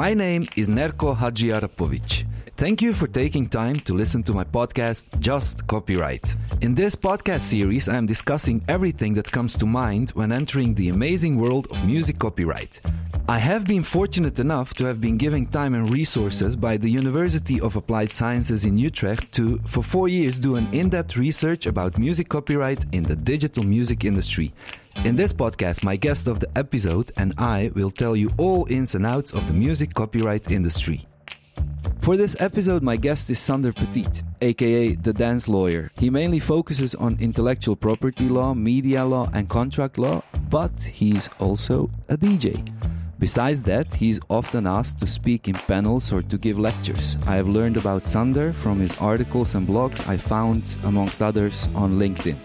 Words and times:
My 0.00 0.14
name 0.14 0.48
is 0.56 0.70
Nerko 0.70 1.14
Hadjiarapovic. 1.14 2.24
Thank 2.56 2.80
you 2.80 2.94
for 2.94 3.06
taking 3.06 3.46
time 3.46 3.76
to 3.80 3.92
listen 3.92 4.22
to 4.22 4.32
my 4.32 4.44
podcast, 4.44 5.04
Just 5.18 5.66
Copyright. 5.66 6.36
In 6.62 6.74
this 6.74 6.96
podcast 6.96 7.42
series, 7.42 7.86
I 7.86 7.96
am 7.96 8.06
discussing 8.06 8.64
everything 8.66 9.12
that 9.12 9.30
comes 9.30 9.54
to 9.56 9.66
mind 9.66 10.12
when 10.12 10.32
entering 10.32 10.72
the 10.74 10.88
amazing 10.88 11.38
world 11.38 11.66
of 11.70 11.84
music 11.84 12.18
copyright. 12.18 12.80
I 13.28 13.36
have 13.36 13.66
been 13.66 13.82
fortunate 13.82 14.40
enough 14.40 14.72
to 14.78 14.86
have 14.86 15.02
been 15.02 15.18
given 15.18 15.44
time 15.44 15.74
and 15.74 15.92
resources 15.92 16.56
by 16.56 16.78
the 16.78 16.90
University 16.90 17.60
of 17.60 17.76
Applied 17.76 18.14
Sciences 18.14 18.64
in 18.64 18.78
Utrecht 18.78 19.30
to, 19.32 19.58
for 19.66 19.82
four 19.82 20.08
years, 20.08 20.38
do 20.38 20.56
an 20.56 20.66
in 20.72 20.88
depth 20.88 21.18
research 21.18 21.66
about 21.66 21.98
music 21.98 22.30
copyright 22.30 22.86
in 22.92 23.02
the 23.02 23.16
digital 23.16 23.64
music 23.64 24.06
industry. 24.06 24.54
In 24.96 25.16
this 25.16 25.32
podcast, 25.32 25.82
my 25.82 25.96
guest 25.96 26.28
of 26.28 26.40
the 26.40 26.58
episode 26.58 27.10
and 27.16 27.32
I 27.38 27.70
will 27.74 27.90
tell 27.90 28.14
you 28.14 28.30
all 28.36 28.66
ins 28.68 28.94
and 28.94 29.06
outs 29.06 29.30
of 29.32 29.46
the 29.46 29.54
music 29.54 29.94
copyright 29.94 30.50
industry. 30.50 31.06
For 32.00 32.16
this 32.16 32.36
episode, 32.38 32.82
my 32.82 32.96
guest 32.96 33.30
is 33.30 33.38
Sander 33.38 33.72
Petit, 33.72 34.22
aka 34.42 34.94
the 34.96 35.12
dance 35.12 35.48
lawyer. 35.48 35.90
He 35.96 36.10
mainly 36.10 36.38
focuses 36.38 36.94
on 36.94 37.16
intellectual 37.20 37.76
property 37.76 38.28
law, 38.28 38.52
media 38.52 39.04
law, 39.04 39.30
and 39.32 39.48
contract 39.48 39.96
law, 39.96 40.22
but 40.50 40.82
he's 40.82 41.30
also 41.38 41.90
a 42.10 42.18
DJ. 42.18 42.66
Besides 43.18 43.62
that, 43.62 43.94
he's 43.94 44.20
often 44.28 44.66
asked 44.66 44.98
to 45.00 45.06
speak 45.06 45.48
in 45.48 45.54
panels 45.54 46.12
or 46.12 46.22
to 46.22 46.36
give 46.36 46.58
lectures. 46.58 47.16
I 47.26 47.36
have 47.36 47.48
learned 47.48 47.76
about 47.76 48.06
Sander 48.06 48.52
from 48.52 48.80
his 48.80 48.96
articles 48.98 49.54
and 49.54 49.66
blogs 49.66 50.06
I 50.08 50.16
found, 50.16 50.78
amongst 50.84 51.22
others, 51.22 51.68
on 51.74 51.92
LinkedIn. 51.92 52.36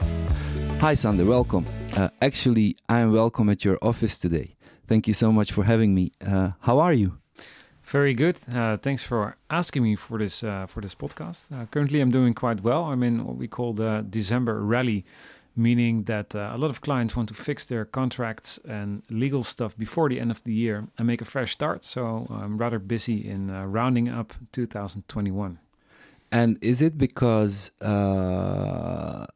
Hi, 0.79 0.93
Sander, 0.93 1.25
welcome. 1.25 1.65
Uh, 1.95 2.09
actually, 2.21 2.75
I 2.89 2.99
am 2.99 3.13
welcome 3.13 3.49
at 3.49 3.63
your 3.63 3.77
office 3.81 4.17
today. 4.17 4.55
Thank 4.85 5.07
you 5.07 5.13
so 5.13 5.31
much 5.31 5.53
for 5.53 5.63
having 5.63 5.95
me. 5.95 6.11
Uh, 6.19 6.51
how 6.59 6.79
are 6.79 6.91
you? 6.91 7.17
Very 7.83 8.13
good. 8.13 8.37
Uh, 8.53 8.75
thanks 8.75 9.03
for 9.03 9.37
asking 9.49 9.83
me 9.83 9.95
for 9.95 10.17
this 10.17 10.43
uh, 10.43 10.65
for 10.65 10.81
this 10.81 10.93
podcast. 10.93 11.45
Uh, 11.53 11.67
currently, 11.67 12.01
I'm 12.01 12.11
doing 12.11 12.33
quite 12.33 12.61
well. 12.61 12.83
I'm 12.85 13.01
in 13.01 13.23
what 13.23 13.37
we 13.37 13.47
call 13.47 13.71
the 13.73 14.05
December 14.09 14.61
rally, 14.61 15.05
meaning 15.55 16.03
that 16.03 16.35
uh, 16.35 16.51
a 16.53 16.57
lot 16.57 16.69
of 16.69 16.81
clients 16.81 17.15
want 17.15 17.29
to 17.29 17.33
fix 17.33 17.65
their 17.65 17.85
contracts 17.85 18.59
and 18.67 19.03
legal 19.09 19.41
stuff 19.41 19.77
before 19.77 20.09
the 20.09 20.19
end 20.19 20.31
of 20.31 20.43
the 20.43 20.53
year 20.53 20.87
and 20.97 21.07
make 21.07 21.21
a 21.21 21.25
fresh 21.25 21.53
start. 21.53 21.85
So 21.85 22.27
I'm 22.29 22.57
rather 22.57 22.79
busy 22.79 23.25
in 23.25 23.49
uh, 23.49 23.65
rounding 23.65 24.09
up 24.09 24.33
2021. 24.51 25.59
And 26.29 26.57
is 26.61 26.81
it 26.81 26.97
because 26.97 27.71
uh, 27.81 29.27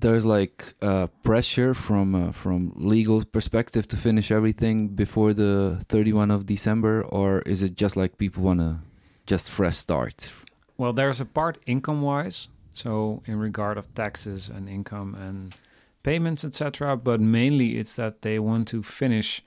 there's 0.00 0.24
like 0.24 0.74
uh, 0.82 1.08
pressure 1.22 1.74
from 1.74 2.14
uh, 2.14 2.32
from 2.32 2.72
legal 2.76 3.24
perspective 3.24 3.86
to 3.88 3.96
finish 3.96 4.30
everything 4.30 4.88
before 4.88 5.34
the 5.34 5.78
31 5.88 6.30
of 6.30 6.46
December, 6.46 7.02
or 7.02 7.40
is 7.42 7.62
it 7.62 7.76
just 7.76 7.96
like 7.96 8.18
people 8.18 8.42
want 8.42 8.60
to 8.60 8.78
just 9.26 9.50
fresh 9.50 9.76
start? 9.76 10.32
Well, 10.76 10.92
there's 10.92 11.20
a 11.20 11.24
part 11.24 11.58
income 11.66 12.02
wise, 12.02 12.48
so 12.72 13.22
in 13.26 13.38
regard 13.38 13.78
of 13.78 13.92
taxes 13.94 14.48
and 14.48 14.68
income 14.68 15.14
and 15.14 15.54
payments, 16.02 16.44
etc. 16.44 16.96
But 16.96 17.20
mainly 17.20 17.78
it's 17.78 17.94
that 17.94 18.22
they 18.22 18.38
want 18.38 18.68
to 18.68 18.82
finish 18.82 19.42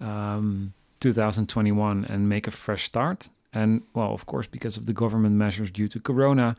um, 0.00 0.72
2021 1.00 2.04
and 2.04 2.28
make 2.28 2.46
a 2.46 2.50
fresh 2.50 2.84
start. 2.84 3.30
And 3.52 3.82
well, 3.94 4.12
of 4.12 4.26
course, 4.26 4.46
because 4.46 4.76
of 4.76 4.86
the 4.86 4.92
government 4.92 5.34
measures 5.34 5.70
due 5.70 5.88
to 5.88 5.98
Corona, 6.00 6.56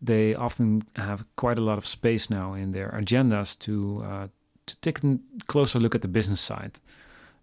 they 0.00 0.34
often 0.34 0.82
have 0.96 1.24
quite 1.36 1.58
a 1.58 1.62
lot 1.62 1.78
of 1.78 1.86
space 1.86 2.30
now 2.30 2.54
in 2.54 2.72
their 2.72 2.90
agendas 2.90 3.58
to 3.60 4.02
uh, 4.04 4.28
to 4.66 4.76
take 4.80 5.02
a 5.02 5.18
closer 5.46 5.78
look 5.80 5.94
at 5.94 6.02
the 6.02 6.08
business 6.08 6.40
side. 6.40 6.78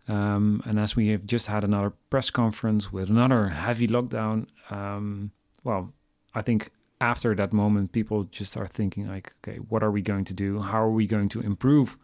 Um, 0.08 0.62
and 0.66 0.80
as 0.80 0.96
we 0.96 1.08
have 1.08 1.26
just 1.26 1.48
had 1.48 1.64
another 1.64 1.92
press 2.10 2.30
conference 2.30 2.94
with 2.94 3.10
another 3.10 3.50
heavy 3.50 3.88
lockdown, 3.88 4.46
um, 4.70 5.32
well, 5.64 5.94
I 6.36 6.44
think 6.44 6.70
after 7.02 7.36
that 7.36 7.52
moment, 7.52 7.92
people 7.92 8.26
just 8.26 8.52
start 8.52 8.70
thinking 8.70 9.08
like, 9.08 9.34
okay, 9.44 9.58
what 9.58 9.84
are 9.84 9.92
we 9.92 10.02
going 10.02 10.24
to 10.26 10.34
do? 10.34 10.62
How 10.62 10.82
are 10.84 10.92
we 10.92 11.08
going 11.08 11.30
to 11.30 11.42
improve 11.42 11.98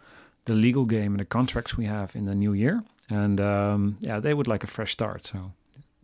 the 0.45 0.53
legal 0.53 0.85
game 0.85 1.13
and 1.13 1.19
the 1.19 1.25
contracts 1.25 1.77
we 1.77 1.85
have 1.85 2.15
in 2.15 2.25
the 2.25 2.35
new 2.35 2.53
year? 2.53 2.83
And 3.09 3.39
um, 3.39 3.97
yeah, 3.99 4.19
they 4.19 4.33
would 4.33 4.47
like 4.47 4.63
a 4.63 4.67
fresh 4.67 4.91
start. 4.91 5.23
So 5.25 5.53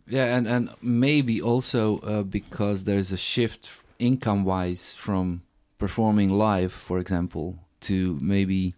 yeah, 0.06 0.36
and 0.36 0.46
and 0.46 0.70
maybe 0.80 1.42
also 1.42 1.98
uh, 1.98 2.22
because 2.22 2.84
there's 2.84 3.12
a 3.12 3.16
shift 3.16 3.84
income 3.98 4.44
wise 4.44 4.94
from 4.94 5.42
performing 5.78 6.28
live, 6.28 6.72
for 6.72 6.98
example, 6.98 7.58
to 7.80 8.18
maybe 8.20 8.74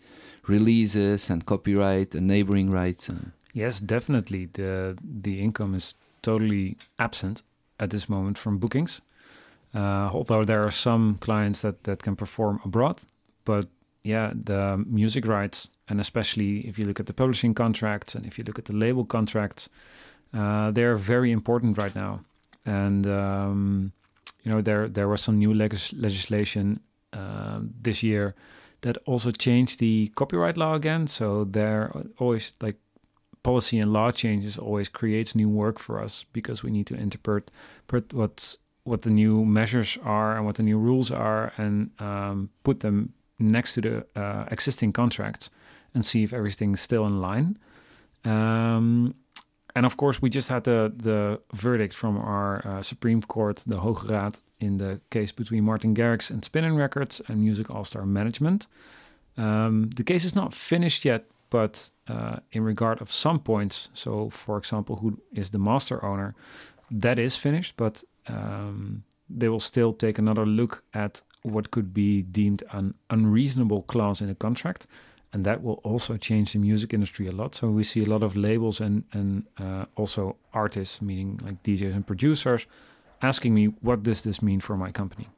releases 0.47 1.31
and 1.31 1.47
copyright 1.47 2.15
and 2.15 2.27
neighboring 2.27 2.71
rights? 2.71 3.09
And... 3.09 3.33
Yes, 3.53 3.81
definitely. 3.81 4.47
The 4.53 4.97
the 5.03 5.41
income 5.41 5.75
is 5.75 5.97
totally 6.23 6.77
absent 6.99 7.43
at 7.79 7.91
this 7.91 8.09
moment 8.09 8.39
from 8.39 8.59
bookings. 8.59 9.01
Uh, 9.75 10.11
although 10.13 10.45
there 10.45 10.65
are 10.65 10.73
some 10.73 11.17
clients 11.21 11.63
that, 11.63 11.85
that 11.85 12.03
can 12.03 12.17
perform 12.17 12.61
abroad, 12.65 13.01
but 13.45 13.67
yeah, 14.03 14.33
the 14.35 14.85
music 14.87 15.27
rights, 15.27 15.69
and 15.89 16.01
especially 16.01 16.67
if 16.67 16.79
you 16.79 16.85
look 16.85 16.99
at 16.99 17.07
the 17.07 17.13
publishing 17.13 17.55
contracts 17.55 18.15
and 18.15 18.27
if 18.27 18.37
you 18.37 18.45
look 18.45 18.59
at 18.59 18.65
the 18.65 18.73
label 18.73 19.05
contracts, 19.05 19.69
uh, 20.35 20.71
they're 20.73 20.97
very 20.97 21.31
important 21.31 21.79
right 21.79 21.95
now. 21.95 22.21
And 22.67 23.07
um, 23.07 23.93
you 24.43 24.51
know 24.53 24.61
there 24.61 24.89
there 24.89 25.09
was 25.09 25.21
some 25.21 25.39
new 25.39 25.53
legis- 25.53 25.93
legislation 25.93 26.81
uh, 27.13 27.61
this 27.83 28.03
year 28.03 28.35
that 28.83 28.97
also 29.07 29.31
changed 29.31 29.79
the 29.79 30.09
copyright 30.15 30.57
law 30.57 30.75
again. 30.75 31.07
So 31.07 31.45
there 31.45 31.93
always 32.19 32.53
like 32.61 32.77
policy 33.43 33.79
and 33.79 33.93
law 33.93 34.11
changes 34.11 34.59
always 34.59 34.89
creates 34.89 35.35
new 35.35 35.49
work 35.49 35.79
for 35.79 36.03
us 36.03 36.25
because 36.33 36.63
we 36.63 36.71
need 36.71 36.87
to 36.87 36.95
interpret, 36.95 37.51
what's 38.13 38.59
what 38.85 39.03
the 39.03 39.11
new 39.11 39.45
measures 39.45 39.99
are 40.03 40.37
and 40.37 40.47
what 40.47 40.55
the 40.57 40.63
new 40.63 40.79
rules 40.79 41.11
are 41.11 41.53
and 41.59 41.91
um, 42.01 42.49
put 42.65 42.81
them 42.81 43.13
next 43.39 43.75
to 43.75 43.81
the 43.81 44.07
uh, 44.17 44.47
existing 44.51 44.93
contracts 44.93 45.51
and 45.95 46.05
see 46.05 46.23
if 46.23 46.33
everything's 46.33 46.81
still 46.81 47.07
in 47.07 47.21
line. 47.21 47.59
Um, 48.25 49.15
and 49.75 49.87
of 49.87 49.97
course, 49.97 50.23
we 50.23 50.31
just 50.31 50.49
had 50.49 50.65
the 50.65 50.93
the 50.97 51.41
verdict 51.53 51.95
from 51.95 52.17
our 52.17 52.67
uh, 52.67 52.83
Supreme 52.83 53.23
Court, 53.23 53.63
the 53.67 53.79
Hoge 53.79 54.05
Raad, 54.11 54.39
in 54.59 54.77
the 54.77 55.01
case 55.11 55.33
between 55.33 55.65
Martin 55.65 55.95
Garrix 55.95 56.31
and 56.31 56.45
Spinnin' 56.45 56.77
Records 56.77 57.21
and 57.29 57.43
Music 57.43 57.71
All 57.71 57.85
Star 57.85 58.07
Management. 58.07 58.67
Um, 59.37 59.91
the 59.97 60.05
case 60.05 60.25
is 60.25 60.35
not 60.35 60.55
finished 60.55 61.05
yet, 61.05 61.25
but 61.51 61.91
uh, 62.09 62.37
in 62.53 62.63
regard 62.65 63.01
of 63.01 63.11
some 63.11 63.39
points, 63.39 63.89
so 63.95 64.31
for 64.31 64.59
example, 64.59 64.97
who 64.97 65.19
is 65.33 65.51
the 65.51 65.59
master 65.59 66.05
owner, 66.05 66.35
that 66.91 67.19
is 67.19 67.37
finished, 67.37 67.77
but 67.77 68.05
um, 68.27 69.05
they 69.29 69.49
will 69.49 69.61
still 69.61 69.93
take 69.93 70.19
another 70.19 70.45
look 70.45 70.83
at 70.93 71.23
what 71.43 71.71
could 71.71 71.95
be 71.95 72.23
deemed 72.23 72.63
an 72.73 72.95
unreasonable 73.09 73.83
clause 73.83 74.21
in 74.21 74.29
a 74.29 74.35
contract 74.35 74.87
and 75.33 75.45
that 75.45 75.63
will 75.63 75.81
also 75.85 76.17
change 76.17 76.53
the 76.53 76.59
music 76.59 76.93
industry 76.93 77.29
a 77.29 77.33
lot. 77.33 77.55
So 77.55 77.69
we 77.69 77.85
see 77.85 78.01
a 78.01 78.07
lot 78.07 78.23
of 78.23 78.35
labels 78.35 78.81
and 78.81 79.05
and 79.13 79.45
uh, 79.59 79.85
also 79.97 80.37
artists, 80.53 81.01
meaning 81.01 81.41
like 81.45 81.63
DJs 81.63 81.95
and 81.95 82.07
producers, 82.07 82.67
asking 83.21 83.55
me, 83.55 83.67
"What 83.81 84.03
does 84.03 84.23
this 84.23 84.41
mean 84.43 84.61
for 84.61 84.77
my 84.77 84.93
company?" 84.93 85.29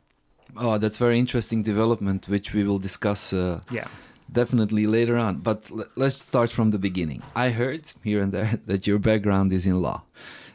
Oh, 0.56 0.78
that's 0.78 0.98
very 0.98 1.18
interesting 1.18 1.62
development, 1.62 2.28
which 2.28 2.52
we 2.52 2.64
will 2.64 2.78
discuss. 2.78 3.32
Uh, 3.32 3.60
yeah. 3.70 3.88
Definitely 4.30 4.86
later 4.86 5.18
on, 5.18 5.42
but 5.42 5.70
let's 5.94 6.16
start 6.16 6.50
from 6.50 6.70
the 6.70 6.78
beginning. 6.78 7.22
I 7.36 7.50
heard 7.50 7.92
here 8.02 8.22
and 8.22 8.32
there 8.32 8.58
that 8.66 8.86
your 8.86 8.98
background 8.98 9.52
is 9.52 9.66
in 9.66 9.82
law. 9.82 10.04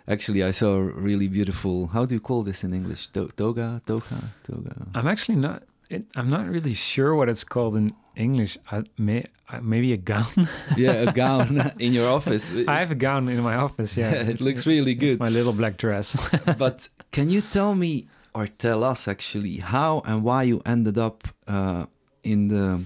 Actually, 0.08 0.44
I 0.44 0.52
saw 0.52 0.78
a 0.78 0.82
really 0.82 1.28
beautiful. 1.28 1.88
How 1.88 2.06
do 2.06 2.16
you 2.16 2.20
call 2.20 2.42
this 2.42 2.64
in 2.64 2.74
English? 2.74 3.10
toga, 3.14 3.82
toga, 3.86 4.32
toga. 4.44 4.88
I'm 4.96 5.08
actually 5.08 5.38
not. 5.38 5.62
It, 5.90 6.06
I'm 6.16 6.30
not 6.30 6.50
really 6.50 6.74
sure 6.74 7.14
what 7.14 7.30
it's 7.30 7.44
called 7.44 7.76
in 7.76 7.92
English. 8.18 8.58
I 8.72 8.84
may, 8.98 9.24
maybe 9.62 9.94
a 9.94 9.98
gown. 9.98 10.48
yeah, 10.78 11.10
a 11.10 11.14
gown 11.14 11.72
in 11.80 11.94
your 11.94 12.10
office. 12.10 12.52
I 12.68 12.80
have 12.80 12.92
a 12.92 12.96
gown 12.96 13.30
in 13.30 13.42
my 13.42 13.56
office. 13.56 13.96
Yeah, 13.96 14.12
it 14.34 14.42
looks 14.42 14.66
really 14.66 14.96
good. 14.96 15.12
It's 15.12 15.20
my 15.20 15.30
little 15.30 15.54
black 15.54 15.78
dress. 15.78 16.18
but 16.58 16.90
can 17.12 17.30
you 17.30 17.42
tell 17.42 17.76
me 17.76 18.08
or 18.34 18.48
tell 18.48 18.84
us 18.84 19.08
actually 19.08 19.58
how 19.58 20.02
and 20.06 20.24
why 20.24 20.44
you 20.44 20.62
ended 20.66 20.98
up 20.98 21.28
uh, 21.48 21.86
in 22.24 22.48
the 22.50 22.84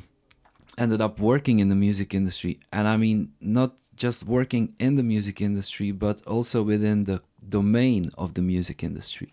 ended 0.78 1.02
up 1.02 1.20
working 1.20 1.60
in 1.60 1.70
the 1.70 1.76
music 1.76 2.14
industry? 2.14 2.60
And 2.72 2.88
I 2.88 2.98
mean, 2.98 3.34
not 3.40 3.74
just 3.96 4.26
working 4.26 4.76
in 4.80 4.96
the 4.96 5.04
music 5.04 5.42
industry, 5.42 5.92
but 5.92 6.26
also 6.26 6.64
within 6.64 7.06
the 7.06 7.22
domain 7.48 8.12
of 8.18 8.34
the 8.34 8.42
music 8.42 8.84
industry. 8.84 9.32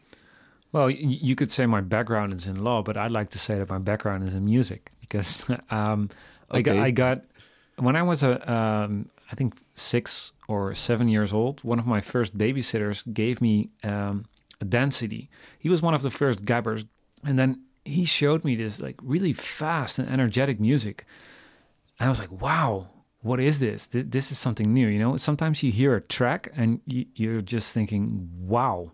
Well, 0.73 0.91
you 0.91 1.35
could 1.35 1.51
say 1.51 1.65
my 1.67 1.81
background 1.81 2.35
is 2.35 2.47
in 2.47 2.63
law, 2.63 2.83
but 2.83 2.97
I'd 2.97 3.11
like 3.11 3.31
to 3.31 3.39
say 3.39 3.59
that 3.59 3.71
my 3.71 3.79
background 3.79 4.29
is 4.29 4.35
in 4.35 4.45
music 4.45 4.93
because 5.01 5.49
um, 5.71 6.11
okay. 6.51 6.59
I 6.59 6.63
got 6.63 6.77
I 6.77 6.91
got 6.91 7.25
when 7.77 7.97
I 7.97 8.03
was 8.03 8.23
a 8.23 8.53
um, 8.53 9.09
I 9.33 9.35
think 9.35 9.55
six 9.75 10.33
or 10.47 10.75
seven 10.75 11.09
years 11.09 11.33
old. 11.33 11.65
One 11.65 11.79
of 11.79 11.87
my 11.87 12.01
first 12.01 12.37
babysitters 12.37 13.03
gave 13.13 13.41
me 13.41 13.71
um, 13.83 14.27
a 14.61 14.65
dance 14.65 14.97
CD. 14.99 15.29
He 15.59 15.69
was 15.69 15.81
one 15.81 15.95
of 15.95 16.03
the 16.03 16.11
first 16.11 16.45
gabbers, 16.45 16.85
and 17.25 17.39
then 17.39 17.63
he 17.85 18.05
showed 18.05 18.45
me 18.45 18.55
this 18.55 18.81
like 18.81 18.97
really 19.03 19.33
fast 19.33 19.99
and 19.99 20.09
energetic 20.11 20.61
music. 20.61 21.07
And 21.99 22.07
I 22.07 22.11
was 22.11 22.21
like, 22.21 22.31
wow, 22.31 22.89
what 23.23 23.41
is 23.41 23.59
this? 23.59 23.87
Th- 23.87 24.07
this 24.09 24.31
is 24.31 24.39
something 24.39 24.73
new. 24.73 24.87
You 24.87 24.99
know, 24.99 25.17
sometimes 25.17 25.63
you 25.63 25.73
hear 25.73 25.97
a 25.97 26.01
track 26.01 26.53
and 26.55 26.81
y- 26.87 27.07
you're 27.15 27.41
just 27.41 27.73
thinking, 27.73 28.29
wow, 28.39 28.93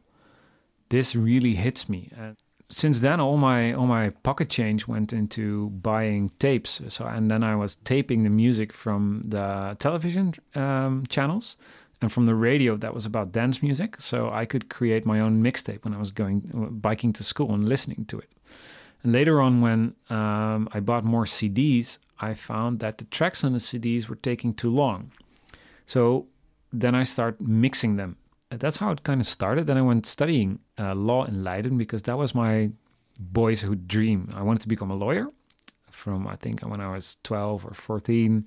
this 0.89 1.15
really 1.15 1.55
hits 1.55 1.89
me. 1.89 2.11
And 2.17 2.37
since 2.71 3.01
then, 3.01 3.21
all 3.21 3.37
my 3.37 3.73
all 3.73 3.87
my 3.87 4.11
pocket 4.11 4.49
change 4.49 4.87
went 4.87 5.13
into 5.13 5.71
buying 5.71 6.31
tapes. 6.39 6.81
So 6.89 7.07
and 7.07 7.31
then 7.31 7.43
I 7.43 7.57
was 7.57 7.77
taping 7.77 8.25
the 8.25 8.31
music 8.31 8.73
from 8.73 9.23
the 9.27 9.77
television 9.79 10.35
um, 10.55 11.05
channels 11.09 11.57
and 12.01 12.13
from 12.13 12.27
the 12.27 12.35
radio 12.35 12.77
that 12.77 12.95
was 12.95 13.07
about 13.07 13.33
dance 13.33 13.63
music. 13.63 14.01
So 14.01 14.31
I 14.31 14.45
could 14.45 14.69
create 14.69 15.07
my 15.07 15.21
own 15.21 15.43
mixtape 15.43 15.85
when 15.85 15.95
I 15.95 15.99
was 15.99 16.11
going 16.11 16.43
biking 16.81 17.13
to 17.15 17.25
school 17.25 17.55
and 17.55 17.69
listening 17.69 18.05
to 18.07 18.19
it. 18.19 18.31
And 19.03 19.13
later 19.13 19.41
on, 19.41 19.61
when 19.61 19.95
um, 20.09 20.69
I 20.73 20.81
bought 20.81 21.05
more 21.05 21.25
CDs, 21.25 21.99
I 22.21 22.35
found 22.35 22.81
that 22.81 22.99
the 22.99 23.05
tracks 23.05 23.45
on 23.45 23.53
the 23.53 23.59
CDs 23.59 24.09
were 24.09 24.17
taking 24.17 24.55
too 24.55 24.71
long. 24.71 25.13
So 25.87 26.27
then 26.73 26.95
I 26.95 27.05
start 27.05 27.41
mixing 27.41 27.97
them. 27.97 28.17
That's 28.51 28.79
how 28.79 28.91
it 28.91 29.03
kind 29.03 29.21
of 29.21 29.27
started. 29.27 29.67
Then 29.67 29.77
I 29.77 29.83
went 29.83 30.07
studying 30.07 30.61
uh, 30.79 30.95
law 30.95 31.25
in 31.25 31.45
Leiden 31.45 31.79
because 31.79 32.03
that 32.03 32.19
was 32.19 32.35
my 32.35 32.71
boyhood 33.19 33.87
dream. 33.87 34.31
I 34.35 34.43
wanted 34.43 34.63
to 34.63 34.69
become 34.69 34.91
a 34.91 34.97
lawyer 34.97 35.29
from 35.91 36.27
I 36.27 36.37
think 36.37 36.61
when 36.61 36.81
I 36.81 36.91
was 36.93 37.17
12 37.23 37.65
or 37.67 37.75
14. 37.75 38.47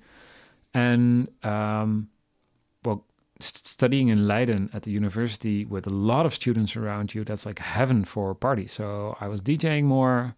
And 0.74 1.28
um, 1.42 2.08
well, 2.84 3.04
st- 3.40 3.66
studying 3.66 4.08
in 4.08 4.28
Leiden 4.28 4.70
at 4.72 4.82
the 4.82 4.90
university 4.90 5.64
with 5.64 5.86
a 5.86 5.92
lot 5.92 6.26
of 6.26 6.34
students 6.34 6.76
around 6.76 7.14
you, 7.14 7.24
that's 7.24 7.46
like 7.46 7.58
heaven 7.58 8.04
for 8.04 8.34
parties. 8.34 8.72
So 8.72 9.16
I 9.20 9.28
was 9.28 9.40
DJing 9.40 9.84
more, 9.84 10.34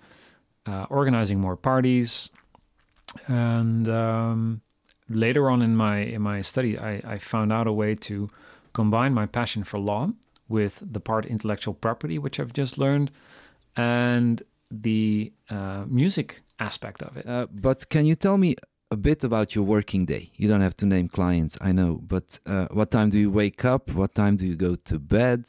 uh, 0.66 0.87
organizing 0.88 1.40
more 1.40 1.56
parties, 1.56 2.31
and 3.26 3.88
um, 3.88 4.60
later 5.08 5.50
on 5.50 5.62
in 5.62 5.76
my 5.76 5.98
in 5.98 6.22
my 6.22 6.42
study, 6.42 6.78
I, 6.78 7.02
I 7.04 7.19
found 7.19 7.52
out 7.52 7.66
a 7.66 7.72
way 7.72 7.96
to 7.96 8.31
combine 8.72 9.12
my 9.12 9.26
passion 9.26 9.64
for 9.64 9.81
law 9.81 10.12
with 10.50 10.82
the 10.93 11.00
part 11.00 11.25
intellectual 11.25 11.75
property, 11.75 12.19
which 12.19 12.38
I've 12.41 12.52
just 12.52 12.76
learned, 12.76 13.11
and 13.76 14.43
the 14.70 15.32
uh, 15.49 15.85
music 15.87 16.43
aspect 16.58 17.02
of 17.02 17.17
it. 17.17 17.26
Uh, 17.26 17.47
but 17.50 17.88
can 17.88 18.05
you 18.05 18.14
tell 18.14 18.37
me 18.37 18.56
a 18.91 18.97
bit 18.97 19.25
about 19.25 19.55
your 19.55 19.64
working 19.64 20.05
day? 20.05 20.31
You 20.37 20.49
don't 20.49 20.61
have 20.61 20.76
to 20.79 20.87
name 20.87 21.08
clients, 21.08 21.56
I 21.61 21.73
know, 21.73 22.00
but 22.02 22.38
uh, 22.44 22.67
what 22.73 22.91
time 22.91 23.08
do 23.11 23.19
you 23.19 23.31
wake 23.31 23.64
up? 23.64 23.93
What 23.93 24.14
time 24.14 24.37
do 24.37 24.44
you 24.44 24.56
go 24.56 24.75
to 24.75 24.99
bed? 24.99 25.44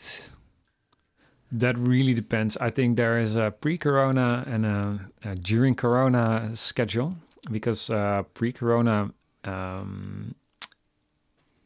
That 1.52 1.78
really 1.78 2.14
depends. 2.14 2.56
I 2.58 2.70
think 2.70 2.96
there 2.96 3.20
is 3.20 3.36
a 3.36 3.52
pre-corona 3.52 4.46
and 4.48 4.66
a, 4.66 5.00
a 5.26 5.36
during 5.36 5.76
corona 5.76 6.52
schedule 6.54 7.16
because 7.52 7.90
uh, 7.90 8.24
pre-corona, 8.34 9.12
um, 9.44 10.36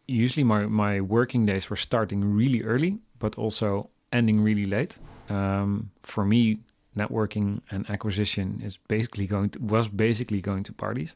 usually 0.08 0.44
my 0.44 0.66
my 0.66 1.02
working 1.02 1.46
days 1.46 1.70
were 1.70 1.76
starting 1.76 2.22
really 2.24 2.64
early, 2.64 2.98
but 3.20 3.38
also 3.38 3.90
ending 4.12 4.42
really 4.42 4.66
late. 4.66 4.98
Um, 5.30 5.92
for 6.04 6.26
me, 6.26 6.60
networking 6.98 7.62
and 7.72 7.90
acquisition 7.90 8.62
is 8.64 8.78
basically 8.88 9.28
going 9.28 9.50
to 9.52 9.60
was 9.60 9.88
basically 9.88 10.42
going 10.42 10.64
to 10.64 10.74
parties, 10.74 11.16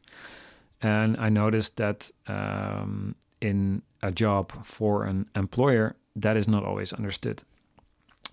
and 0.81 1.17
I 1.17 1.29
noticed 1.29 1.77
that 1.77 2.11
um, 2.27 3.15
in 3.41 3.81
a 4.01 4.11
job 4.11 4.65
for 4.65 5.05
an 5.05 5.29
employer, 5.35 5.95
that 6.15 6.37
is 6.37 6.47
not 6.47 6.63
always 6.63 6.93
understood. 6.93 7.43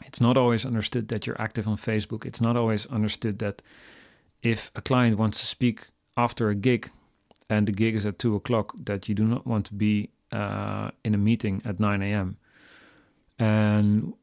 It's 0.04 0.20
not 0.20 0.36
always 0.36 0.66
understood 0.66 1.08
that 1.08 1.26
you're 1.26 1.40
active 1.40 1.66
on 1.66 1.76
Facebook. 1.76 2.26
It's 2.26 2.40
not 2.40 2.56
always 2.56 2.86
understood 2.86 3.38
that 3.38 3.62
if 4.42 4.70
a 4.74 4.82
client 4.82 5.18
wants 5.18 5.40
to 5.40 5.46
speak 5.46 5.86
after 6.16 6.50
a 6.50 6.54
gig 6.54 6.90
and 7.48 7.66
the 7.66 7.72
gig 7.72 7.94
is 7.94 8.06
at 8.06 8.18
two 8.18 8.34
o'clock, 8.34 8.74
that 8.84 9.08
you 9.08 9.14
do 9.14 9.24
not 9.24 9.46
want 9.46 9.66
to 9.66 9.74
be 9.74 10.10
uh, 10.32 10.90
in 11.04 11.14
a 11.14 11.18
meeting 11.18 11.62
at 11.64 11.80
9 11.80 12.02
a.m. 12.02 12.36
And 13.38 14.14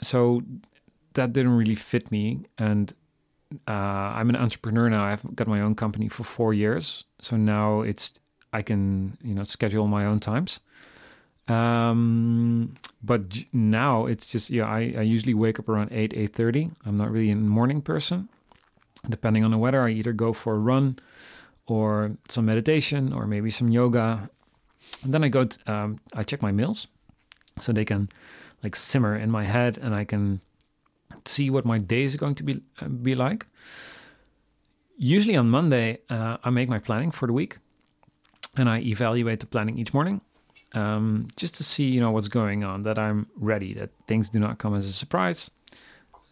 so 0.00 0.42
that 1.14 1.32
didn't 1.32 1.56
really 1.56 1.74
fit 1.74 2.10
me. 2.10 2.46
And 2.58 2.92
uh, 3.66 3.70
I'm 3.70 4.28
an 4.28 4.36
entrepreneur 4.36 4.88
now. 4.88 5.04
I've 5.04 5.34
got 5.34 5.46
my 5.46 5.60
own 5.60 5.74
company 5.74 6.08
for 6.08 6.24
four 6.24 6.54
years. 6.54 7.04
So 7.20 7.36
now 7.36 7.80
it's, 7.80 8.14
I 8.52 8.62
can, 8.62 9.16
you 9.22 9.34
know, 9.34 9.44
schedule 9.44 9.86
my 9.86 10.04
own 10.04 10.20
times. 10.20 10.60
Um, 11.48 12.74
but 13.02 13.44
now 13.52 14.06
it's 14.06 14.26
just, 14.26 14.50
yeah, 14.50 14.66
I, 14.66 14.94
I 14.98 15.02
usually 15.02 15.34
wake 15.34 15.58
up 15.58 15.68
around 15.68 15.92
8, 15.92 16.12
8.30. 16.12 16.72
I'm 16.84 16.96
not 16.96 17.10
really 17.10 17.30
a 17.30 17.36
morning 17.36 17.82
person. 17.82 18.28
Depending 19.08 19.44
on 19.44 19.52
the 19.52 19.58
weather, 19.58 19.82
I 19.82 19.90
either 19.90 20.12
go 20.12 20.32
for 20.32 20.54
a 20.54 20.58
run 20.58 20.98
or 21.66 22.16
some 22.28 22.46
meditation 22.46 23.12
or 23.12 23.26
maybe 23.26 23.50
some 23.50 23.70
yoga. 23.70 24.28
And 25.04 25.14
then 25.14 25.22
I 25.22 25.28
go, 25.28 25.44
t- 25.44 25.60
um, 25.66 26.00
I 26.14 26.22
check 26.24 26.42
my 26.42 26.50
mails 26.50 26.88
so 27.60 27.72
they 27.72 27.84
can 27.84 28.08
like 28.62 28.76
simmer 28.76 29.16
in 29.16 29.30
my 29.30 29.44
head 29.44 29.78
and 29.78 29.94
I 29.94 30.04
can 30.04 30.40
see 31.24 31.50
what 31.50 31.64
my 31.64 31.78
day 31.78 32.02
is 32.02 32.16
going 32.16 32.34
to 32.36 32.42
be 32.42 32.60
uh, 32.80 32.88
be 32.88 33.14
like. 33.14 33.46
Usually 34.98 35.36
on 35.36 35.50
Monday, 35.50 35.98
uh, 36.08 36.38
I 36.42 36.50
make 36.50 36.68
my 36.68 36.78
planning 36.78 37.10
for 37.10 37.26
the 37.26 37.32
week, 37.32 37.58
and 38.56 38.68
I 38.68 38.78
evaluate 38.80 39.40
the 39.40 39.46
planning 39.46 39.78
each 39.78 39.92
morning, 39.92 40.22
um, 40.74 41.28
just 41.36 41.54
to 41.56 41.64
see 41.64 41.84
you 41.84 42.00
know 42.00 42.10
what's 42.10 42.28
going 42.28 42.64
on, 42.64 42.82
that 42.82 42.98
I'm 42.98 43.26
ready, 43.36 43.74
that 43.74 43.90
things 44.06 44.30
do 44.30 44.38
not 44.38 44.58
come 44.58 44.74
as 44.74 44.86
a 44.86 44.92
surprise. 44.92 45.50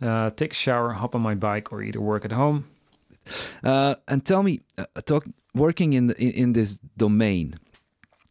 Uh, 0.00 0.30
take 0.30 0.52
a 0.52 0.54
shower, 0.54 0.92
hop 0.92 1.14
on 1.14 1.20
my 1.20 1.34
bike, 1.34 1.72
or 1.72 1.82
either 1.82 2.00
work 2.00 2.24
at 2.24 2.32
home. 2.32 2.64
Uh, 3.62 3.94
and 4.08 4.24
tell 4.24 4.42
me, 4.42 4.60
uh, 4.78 4.86
talk, 5.04 5.26
working 5.54 5.92
in, 5.92 6.08
the, 6.08 6.16
in 6.20 6.32
in 6.32 6.52
this 6.54 6.78
domain, 6.96 7.58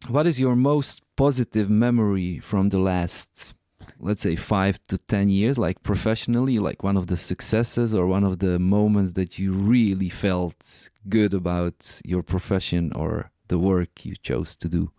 what 0.08 0.26
is 0.26 0.38
your 0.38 0.56
most 0.56 1.02
positive 1.16 1.70
memory 1.70 2.38
from 2.38 2.68
the 2.68 2.78
last, 2.78 3.54
let's 3.98 4.22
say, 4.22 4.36
five 4.36 4.78
to 4.88 4.98
ten 4.98 5.28
years, 5.28 5.58
like 5.58 5.82
professionally, 5.82 6.58
like 6.58 6.82
one 6.82 6.96
of 6.96 7.06
the 7.06 7.16
successes 7.16 7.94
or 7.94 8.06
one 8.06 8.24
of 8.24 8.38
the 8.38 8.58
moments 8.58 9.12
that 9.12 9.38
you 9.38 9.52
really 9.52 10.08
felt 10.08 10.90
good 11.08 11.32
about 11.32 12.00
your 12.04 12.22
profession 12.22 12.92
or 12.94 13.30
the 13.48 13.58
work 13.58 14.04
you 14.04 14.14
chose 14.16 14.54
to 14.56 14.68
do? 14.68 14.90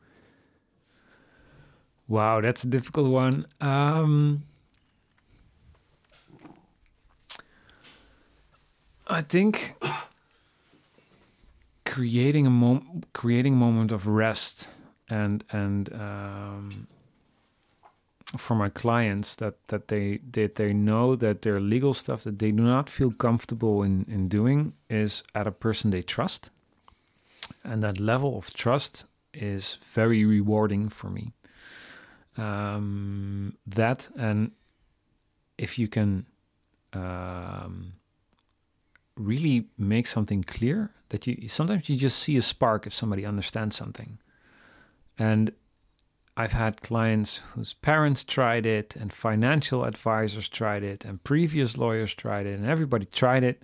Wow, 2.08 2.42
that's 2.42 2.64
a 2.64 2.68
difficult 2.68 3.10
one. 3.10 3.48
Um, 3.62 4.44
I 9.08 9.22
think 9.22 9.76
creating 11.86 12.46
a 12.46 12.50
mom- 12.50 13.04
creating 13.14 13.54
a 13.54 13.58
moment 13.58 13.92
of 13.92 14.08
rest 14.08 14.68
and 15.10 15.44
and 15.52 15.94
um, 15.94 16.88
for 18.38 18.56
my 18.56 18.70
clients 18.70 19.36
that 19.36 19.56
that 19.68 19.88
they 19.88 20.20
that 20.32 20.56
they 20.56 20.74
know 20.74 21.16
that 21.16 21.42
their 21.42 21.60
legal 21.60 21.94
stuff 21.94 22.24
that 22.24 22.40
they 22.40 22.52
do 22.52 22.64
not 22.64 22.90
feel 22.90 23.12
comfortable 23.12 23.84
in 23.84 24.06
in 24.10 24.28
doing 24.28 24.74
is 24.90 25.24
at 25.34 25.48
a 25.48 25.52
person 25.52 25.92
they 25.92 26.02
trust, 26.02 26.52
and 27.64 27.84
that 27.84 28.00
level 28.00 28.38
of 28.38 28.54
trust 28.54 29.06
is 29.34 29.78
very 29.84 30.26
rewarding 30.26 30.90
for 30.90 31.10
me. 31.10 31.32
Um, 32.38 33.56
that 33.68 34.10
and 34.18 34.52
if 35.58 35.80
you 35.80 35.88
can 35.88 36.26
um, 36.94 37.94
really 39.16 39.68
make 39.78 40.08
something 40.08 40.44
clear 40.44 40.90
that 41.10 41.28
you 41.28 41.48
sometimes 41.48 41.88
you 41.90 41.96
just 41.96 42.20
see 42.20 42.36
a 42.38 42.42
spark 42.42 42.88
if 42.88 42.94
somebody 42.94 43.26
understands 43.26 43.76
something 43.76 44.18
and 45.18 45.52
i've 46.38 46.54
had 46.54 46.82
clients 46.82 47.38
whose 47.54 47.74
parents 47.74 48.24
tried 48.24 48.66
it 48.66 48.96
and 48.96 49.14
financial 49.14 49.84
advisors 49.86 50.50
tried 50.50 50.84
it 50.84 51.06
and 51.06 51.24
previous 51.24 51.78
lawyers 51.78 52.14
tried 52.14 52.46
it 52.46 52.58
and 52.58 52.68
everybody 52.68 53.06
tried 53.06 53.44
it 53.44 53.62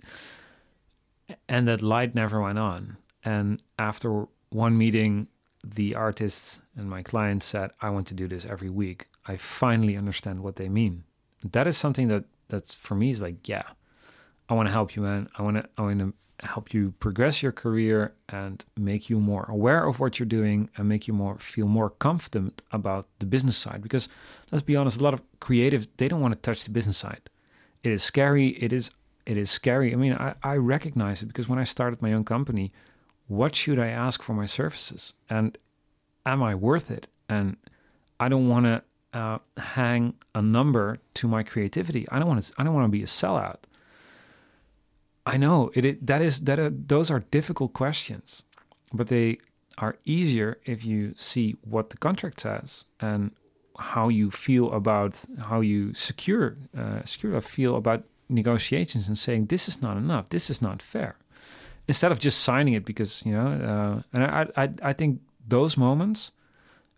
and 1.48 1.66
that 1.68 1.82
light 1.82 2.14
never 2.14 2.40
went 2.40 2.58
on. 2.58 2.96
And 3.24 3.62
after 3.78 4.26
one 4.50 4.76
meeting 4.76 5.28
the 5.64 5.94
artists 5.94 6.58
and 6.76 6.90
my 6.90 7.04
client 7.04 7.40
said 7.40 7.70
i 7.80 7.88
want 7.88 8.04
to 8.08 8.14
do 8.14 8.26
this 8.26 8.44
every 8.44 8.68
week. 8.68 9.06
I 9.26 9.36
finally 9.36 9.96
understand 9.96 10.40
what 10.40 10.56
they 10.56 10.68
mean. 10.68 11.04
That 11.44 11.68
is 11.68 11.76
something 11.76 12.08
that 12.08 12.24
that's 12.48 12.74
for 12.74 12.94
me 12.94 13.10
is 13.10 13.22
like 13.22 13.48
yeah 13.48 13.62
I 14.48 14.54
want 14.54 14.66
to 14.66 14.72
help 14.72 14.96
you, 14.96 15.02
man. 15.02 15.28
I 15.38 15.42
want 15.42 15.56
to 15.58 15.68
I 15.78 15.82
want 15.82 16.00
to 16.00 16.12
help 16.42 16.74
you 16.74 16.92
progress 16.98 17.42
your 17.42 17.52
career 17.52 18.12
and 18.28 18.64
make 18.76 19.08
you 19.08 19.18
more 19.18 19.46
aware 19.48 19.86
of 19.86 20.00
what 20.00 20.18
you're 20.18 20.26
doing 20.26 20.68
and 20.76 20.88
make 20.88 21.06
you 21.06 21.14
more 21.14 21.38
feel 21.38 21.66
more 21.66 21.90
confident 21.90 22.62
about 22.72 23.06
the 23.18 23.26
business 23.26 23.56
side. 23.56 23.82
Because 23.82 24.08
let's 24.50 24.62
be 24.62 24.76
honest, 24.76 25.00
a 25.00 25.04
lot 25.04 25.14
of 25.14 25.22
creatives 25.40 25.86
they 25.96 26.08
don't 26.08 26.20
want 26.20 26.34
to 26.34 26.40
touch 26.40 26.64
the 26.64 26.70
business 26.70 26.98
side. 26.98 27.30
It 27.82 27.92
is 27.92 28.02
scary. 28.02 28.48
It 28.48 28.72
is 28.72 28.90
it 29.24 29.36
is 29.36 29.50
scary. 29.50 29.92
I 29.92 29.96
mean, 29.96 30.14
I, 30.14 30.34
I 30.42 30.56
recognize 30.56 31.22
it 31.22 31.26
because 31.26 31.48
when 31.48 31.58
I 31.58 31.64
started 31.64 32.02
my 32.02 32.12
own 32.12 32.24
company, 32.24 32.72
what 33.28 33.54
should 33.54 33.78
I 33.78 33.88
ask 33.88 34.22
for 34.22 34.34
my 34.34 34.46
services 34.46 35.14
and 35.30 35.56
am 36.26 36.42
I 36.42 36.54
worth 36.54 36.90
it? 36.90 37.06
And 37.28 37.56
I 38.18 38.28
don't 38.28 38.48
want 38.48 38.66
to 38.66 38.82
uh, 39.12 39.38
hang 39.58 40.14
a 40.34 40.42
number 40.42 40.98
to 41.14 41.28
my 41.28 41.42
creativity. 41.42 42.06
I 42.10 42.18
don't 42.18 42.28
want 42.28 42.42
to. 42.42 42.52
I 42.58 42.64
don't 42.64 42.74
want 42.74 42.86
to 42.86 42.90
be 42.90 43.02
a 43.02 43.06
sellout. 43.06 43.56
I 45.24 45.36
know 45.36 45.70
it, 45.74 45.84
it 45.84 46.06
that 46.06 46.20
is 46.20 46.40
that 46.40 46.58
are, 46.58 46.70
those 46.70 47.10
are 47.10 47.20
difficult 47.30 47.72
questions, 47.72 48.44
but 48.92 49.08
they 49.08 49.38
are 49.78 49.96
easier 50.04 50.58
if 50.64 50.84
you 50.84 51.12
see 51.14 51.56
what 51.62 51.90
the 51.90 51.96
contract 51.96 52.40
says 52.40 52.84
and 53.00 53.30
how 53.78 54.08
you 54.08 54.30
feel 54.30 54.72
about 54.72 55.24
how 55.40 55.60
you 55.60 55.94
secure 55.94 56.56
uh, 56.76 57.04
secure 57.04 57.40
feel 57.40 57.76
about 57.76 58.04
negotiations 58.28 59.08
and 59.08 59.16
saying 59.16 59.46
this 59.46 59.68
is 59.68 59.80
not 59.80 59.96
enough, 59.96 60.28
this 60.28 60.50
is 60.50 60.60
not 60.60 60.82
fair, 60.82 61.16
instead 61.86 62.12
of 62.12 62.18
just 62.18 62.40
signing 62.40 62.74
it 62.74 62.84
because 62.84 63.24
you 63.24 63.32
know. 63.32 63.46
Uh, 63.46 64.02
and 64.12 64.24
I, 64.24 64.46
I 64.56 64.68
I 64.82 64.92
think 64.92 65.20
those 65.46 65.76
moments 65.76 66.32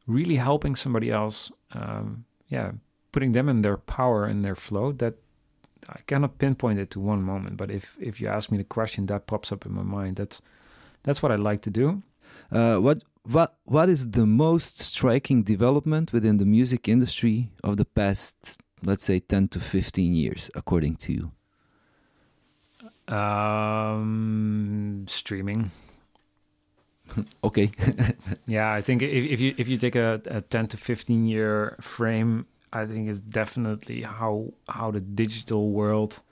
really 0.07 0.37
helping 0.37 0.76
somebody 0.76 1.11
else, 1.11 1.52
um, 1.73 2.25
yeah, 2.49 2.73
putting 3.12 3.33
them 3.33 3.49
in 3.49 3.62
their 3.62 3.76
power 3.76 4.25
and 4.25 4.45
their 4.45 4.57
flow. 4.57 4.93
That 4.93 5.14
I 5.88 6.00
cannot 6.07 6.38
pinpoint 6.38 6.79
it 6.79 6.91
to 6.91 7.00
one 7.00 7.23
moment, 7.23 7.57
but 7.57 7.71
if 7.71 7.97
if 8.00 8.21
you 8.21 8.29
ask 8.29 8.50
me 8.50 8.59
the 8.59 8.64
question, 8.64 9.07
that 9.07 9.26
pops 9.26 9.53
up 9.53 9.67
in 9.67 9.73
my 9.73 9.83
mind. 9.83 10.17
That's 10.17 10.41
that's 11.03 11.23
what 11.23 11.33
I 11.33 11.37
like 11.37 11.62
to 11.62 11.71
do. 11.71 12.03
Uh, 12.50 12.76
what 12.79 13.03
what 13.23 13.57
what 13.64 13.88
is 13.88 14.11
the 14.11 14.26
most 14.26 14.79
striking 14.79 15.43
development 15.43 16.12
within 16.12 16.38
the 16.38 16.47
music 16.47 16.88
industry 16.88 17.50
of 17.62 17.76
the 17.76 17.85
past, 17.85 18.59
let's 18.85 19.05
say, 19.05 19.21
ten 19.21 19.49
to 19.49 19.61
fifteen 19.61 20.14
years, 20.14 20.50
according 20.55 20.97
to 20.97 21.12
you? 21.12 21.31
Um, 23.14 25.05
streaming. 25.09 25.71
okay. 27.45 27.71
yeah, 28.47 28.73
I 28.73 28.83
think 28.83 29.03
if, 29.03 29.25
if 29.33 29.41
you 29.41 29.55
if 29.59 29.69
you 29.69 29.76
take 29.76 29.97
a, 29.97 30.21
a 30.26 30.41
ten 30.41 30.67
to 30.69 30.76
fifteen 30.76 31.26
year 31.26 31.76
frame, 31.81 32.47
I 32.75 32.87
think 32.87 33.09
is 33.09 33.21
definitely 33.21 34.02
how 34.02 34.52
how 34.69 34.90
the 34.90 35.00
digital 35.00 35.71
world 35.71 36.23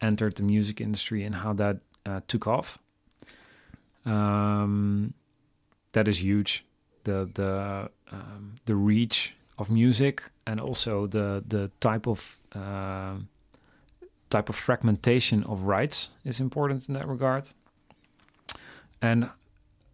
entered 0.00 0.34
the 0.36 0.42
music 0.42 0.80
industry 0.80 1.24
and 1.24 1.34
how 1.34 1.52
that 1.54 1.76
uh, 2.06 2.20
took 2.26 2.46
off. 2.46 2.78
Um, 4.06 5.14
that 5.92 6.08
is 6.08 6.22
huge. 6.22 6.64
The 7.04 7.28
the 7.34 7.90
um, 8.10 8.56
the 8.64 8.74
reach 8.74 9.34
of 9.58 9.70
music 9.70 10.22
and 10.46 10.60
also 10.60 11.06
the 11.06 11.44
the 11.46 11.70
type 11.80 12.06
of 12.06 12.38
uh, 12.54 13.16
type 14.30 14.48
of 14.48 14.56
fragmentation 14.56 15.44
of 15.44 15.62
rights 15.62 16.10
is 16.24 16.40
important 16.40 16.88
in 16.88 16.94
that 16.94 17.06
regard. 17.06 17.48
And 19.00 19.30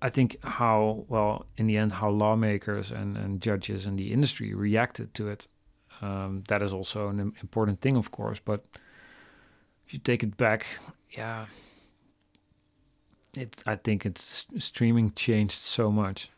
I 0.02 0.09
think 0.09 0.37
how 0.42 1.04
well 1.09 1.47
in 1.56 1.66
the 1.66 1.76
end 1.76 1.92
how 1.92 2.11
lawmakers 2.11 2.90
and, 2.90 3.16
and 3.16 3.40
judges 3.40 3.87
and 3.87 3.99
the 3.99 4.12
industry 4.12 4.54
reacted 4.54 5.14
to 5.14 5.28
it. 5.28 5.47
Um, 6.00 6.45
that 6.49 6.62
is 6.62 6.73
also 6.73 7.09
an 7.09 7.35
important 7.42 7.80
thing, 7.80 7.97
of 7.97 8.11
course. 8.11 8.40
But 8.40 8.64
if 9.87 9.95
you 9.95 9.99
take 9.99 10.23
it 10.23 10.37
back, 10.37 10.66
yeah, 11.11 11.47
it. 13.37 13.62
I 13.66 13.76
think 13.76 14.07
it's 14.07 14.47
streaming 14.59 15.12
changed 15.12 15.59
so 15.59 15.90
much. 15.90 16.30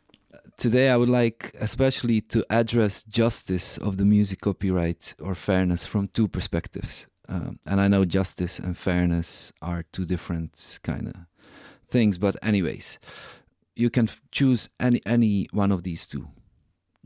Today, 0.57 0.91
I 0.91 0.97
would 0.97 1.09
like 1.09 1.53
especially 1.61 2.21
to 2.23 2.45
address 2.51 3.03
justice 3.03 3.79
of 3.79 3.97
the 3.97 4.05
music 4.05 4.41
copyright 4.41 5.15
or 5.21 5.35
fairness 5.35 5.85
from 5.85 6.09
two 6.09 6.29
perspectives. 6.29 7.07
Um, 7.29 7.59
and 7.67 7.81
I 7.81 7.89
know 7.89 8.05
justice 8.05 8.59
and 8.59 8.77
fairness 8.77 9.53
are 9.63 9.85
two 9.93 10.05
different 10.05 10.81
kind 10.83 11.09
of 11.09 11.15
things, 11.89 12.19
but 12.19 12.37
anyways, 12.43 12.99
you 13.77 13.91
can 13.91 14.09
choose 14.31 14.69
any 14.81 15.01
any 15.07 15.49
one 15.53 15.73
of 15.73 15.83
these 15.83 16.07
two 16.07 16.29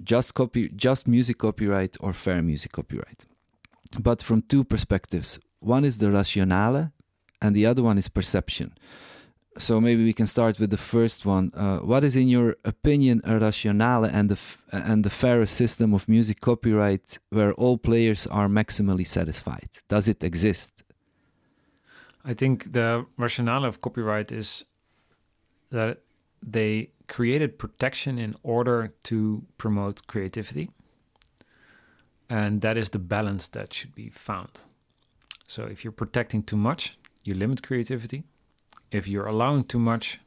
just 0.03 0.35
copy 0.35 0.71
just 0.77 1.09
music 1.09 1.39
copyright 1.39 1.97
or 2.01 2.13
fair 2.13 2.43
music 2.43 2.73
copyright. 2.73 3.25
But 3.99 4.23
from 4.23 4.43
two 4.43 4.65
perspectives. 4.65 5.39
One 5.61 5.85
is 5.85 5.99
the 5.99 6.11
rationale 6.11 6.93
and 7.41 7.57
the 7.57 7.67
other 7.67 7.83
one 7.83 7.99
is 7.99 8.09
perception. 8.09 8.75
So 9.59 9.81
maybe 9.81 10.05
we 10.05 10.13
can 10.13 10.27
start 10.27 10.61
with 10.61 10.71
the 10.71 10.77
first 10.77 11.25
one. 11.25 11.51
Uh, 11.55 11.79
what 11.79 12.05
is 12.05 12.15
in 12.15 12.29
your 12.29 12.57
opinion 12.65 13.23
a 13.25 13.39
rationale 13.39 14.05
and 14.05 14.29
the 14.29 14.39
and 14.71 15.03
the 15.03 15.11
fair 15.11 15.47
system 15.47 15.95
of 15.95 16.09
music 16.09 16.41
copyright 16.41 17.19
where 17.31 17.55
all 17.55 17.79
players 17.79 18.27
are 18.27 18.49
maximally 18.49 19.07
satisfied? 19.07 19.71
Does 19.89 20.09
it 20.09 20.23
exist? 20.23 20.83
I 22.23 22.35
think 22.35 22.73
the 22.73 23.07
rationale 23.17 23.65
of 23.65 23.81
copyright 23.81 24.31
is 24.31 24.65
that 25.71 26.03
they 26.43 26.91
created 27.09 27.59
protection 27.59 28.19
in 28.19 28.35
order 28.43 28.93
to 29.05 29.45
promote 29.59 30.07
creativity. 30.07 30.71
And 32.29 32.61
that 32.61 32.77
is 32.77 32.91
the 32.91 32.99
balance 32.99 33.49
that 33.49 33.73
should 33.73 33.95
be 33.95 34.09
found. 34.11 34.61
So 35.47 35.65
if 35.65 35.85
you're 35.85 35.93
protecting 35.93 36.43
too 36.43 36.57
much, 36.57 36.99
you 37.23 37.35
limit 37.35 37.63
creativity. 37.63 38.25
If 38.91 39.07
you're 39.07 39.27
allowing 39.27 39.65
too 39.65 39.79
much 39.79 40.21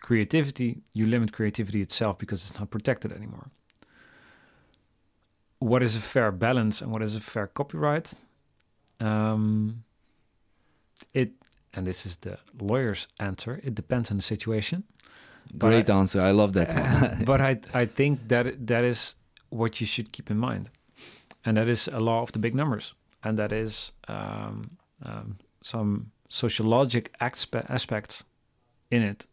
creativity, 0.00 0.82
you 0.92 1.06
limit 1.06 1.32
creativity 1.32 1.80
itself 1.80 2.18
because 2.18 2.48
it's 2.48 2.58
not 2.58 2.70
protected 2.70 3.12
anymore. 3.12 3.50
What 5.58 5.82
is 5.82 5.94
a 5.94 6.00
fair 6.00 6.32
balance 6.32 6.80
and 6.80 6.90
what 6.90 7.02
is 7.02 7.14
a 7.14 7.20
fair 7.20 7.46
copyright? 7.46 8.14
Um, 8.98 9.84
it 11.14 11.32
and 11.72 11.86
this 11.86 12.04
is 12.04 12.16
the 12.18 12.38
lawyer's 12.60 13.06
answer. 13.18 13.60
It 13.62 13.74
depends 13.74 14.10
on 14.10 14.16
the 14.16 14.22
situation. 14.22 14.84
Great 15.58 15.90
I, 15.90 15.98
answer. 15.98 16.20
I 16.20 16.30
love 16.30 16.52
that 16.52 16.74
one. 16.74 17.24
but 17.30 17.40
I 17.40 17.60
I 17.74 17.86
think 17.86 18.28
that 18.28 18.66
that 18.66 18.84
is 18.84 19.16
what 19.50 19.80
you 19.80 19.86
should 19.86 20.12
keep 20.12 20.30
in 20.30 20.38
mind, 20.38 20.70
and 21.44 21.56
that 21.56 21.68
is 21.68 21.88
a 21.88 21.98
law 21.98 22.22
of 22.22 22.32
the 22.32 22.38
big 22.38 22.54
numbers, 22.54 22.94
and 23.22 23.38
that 23.38 23.52
is 23.52 23.92
um, 24.08 24.76
um, 25.06 25.38
some 25.62 26.12
sociologic 26.28 27.10
aspe- 27.20 27.68
aspects 27.68 28.24
in 28.90 29.02
it, 29.02 29.26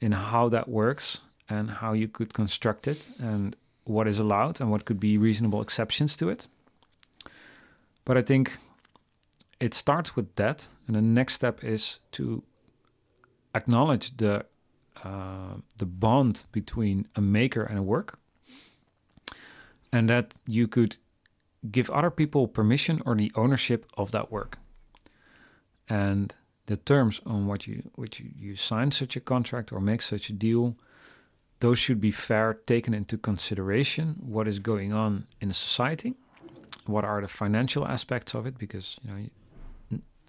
in 0.00 0.12
how 0.12 0.48
that 0.50 0.68
works 0.68 1.20
and 1.48 1.70
how 1.70 1.92
you 1.92 2.08
could 2.08 2.32
construct 2.32 2.86
it, 2.86 3.08
and 3.18 3.56
what 3.84 4.08
is 4.08 4.18
allowed 4.18 4.60
and 4.60 4.70
what 4.70 4.84
could 4.84 5.00
be 5.00 5.18
reasonable 5.18 5.60
exceptions 5.60 6.16
to 6.16 6.28
it. 6.28 6.48
But 8.04 8.16
I 8.16 8.22
think 8.22 8.58
it 9.60 9.74
starts 9.74 10.16
with 10.16 10.34
that, 10.36 10.68
and 10.86 10.96
the 10.96 11.02
next 11.02 11.34
step 11.34 11.64
is 11.64 11.98
to 12.12 12.42
acknowledge 13.54 14.16
the 14.16 14.44
uh, 15.04 15.56
the 15.76 15.86
bond 15.86 16.44
between 16.50 17.06
a 17.14 17.20
maker 17.20 17.62
and 17.62 17.78
a 17.78 17.82
work, 17.82 18.18
and 19.92 20.08
that 20.08 20.34
you 20.46 20.66
could 20.66 20.96
give 21.70 21.90
other 21.90 22.10
people 22.10 22.48
permission 22.48 23.02
or 23.06 23.14
the 23.14 23.30
ownership 23.34 23.86
of 23.96 24.10
that 24.10 24.32
work, 24.32 24.58
and 25.88 26.34
the 26.66 26.76
terms 26.76 27.20
on 27.26 27.46
what 27.46 27.66
you 27.66 27.90
which 27.94 28.20
you, 28.20 28.30
you 28.36 28.56
sign 28.56 28.90
such 28.90 29.16
a 29.16 29.20
contract 29.20 29.72
or 29.72 29.80
make 29.80 30.02
such 30.02 30.30
a 30.30 30.32
deal 30.32 30.76
those 31.60 31.78
should 31.78 32.00
be 32.00 32.10
fair 32.10 32.54
taken 32.66 32.94
into 32.94 33.16
consideration 33.16 34.16
what 34.20 34.48
is 34.48 34.58
going 34.58 34.92
on 34.92 35.26
in 35.40 35.52
society 35.52 36.14
what 36.86 37.04
are 37.04 37.20
the 37.20 37.28
financial 37.28 37.86
aspects 37.86 38.34
of 38.34 38.46
it 38.46 38.58
because 38.58 38.98
you 39.02 39.10
know 39.10 39.26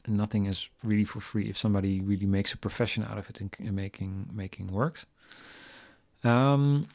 nothing 0.08 0.46
is 0.46 0.70
really 0.84 1.06
for 1.06 1.20
free 1.20 1.50
if 1.50 1.58
somebody 1.58 2.02
really 2.02 2.26
makes 2.26 2.54
a 2.54 2.58
profession 2.58 3.04
out 3.04 3.18
of 3.18 3.30
it 3.30 3.42
in, 3.42 3.50
in 3.60 3.76
making 3.76 4.30
making 4.34 4.68
works. 4.68 5.06
Um, 6.24 6.88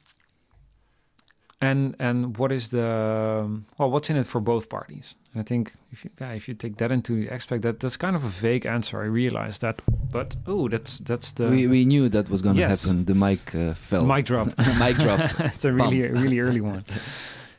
and 1.60 1.94
and 1.98 2.36
what 2.36 2.52
is 2.52 2.70
the 2.70 3.62
well 3.78 3.90
what's 3.90 4.10
in 4.10 4.16
it 4.16 4.26
for 4.26 4.40
both 4.40 4.68
parties? 4.68 5.16
And 5.32 5.42
i 5.42 5.44
think 5.44 5.72
if 5.92 6.04
you 6.04 6.10
yeah, 6.20 6.32
if 6.32 6.48
you 6.48 6.54
take 6.54 6.76
that 6.76 6.90
into 6.90 7.14
the 7.14 7.30
aspect 7.30 7.62
that 7.62 7.80
that's 7.80 7.96
kind 7.96 8.16
of 8.16 8.24
a 8.24 8.28
vague 8.28 8.66
answer 8.66 9.00
i 9.00 9.04
realize 9.04 9.58
that 9.58 9.80
but 10.10 10.36
oh 10.46 10.68
that's 10.68 10.98
that's 10.98 11.32
the 11.32 11.48
we, 11.48 11.66
we 11.66 11.84
knew 11.84 12.08
that 12.08 12.28
was 12.28 12.42
going 12.42 12.56
to 12.56 12.60
yes. 12.60 12.84
happen. 12.84 13.04
The 13.04 13.14
mic 13.14 13.54
uh, 13.54 13.74
fell. 13.74 14.04
Mic 14.04 14.26
drop. 14.26 14.48
Mic 14.78 14.96
drop. 14.96 15.20
It's 15.40 15.64
a 15.64 15.72
really 15.72 16.02
really 16.08 16.40
early 16.40 16.60
one. 16.60 16.84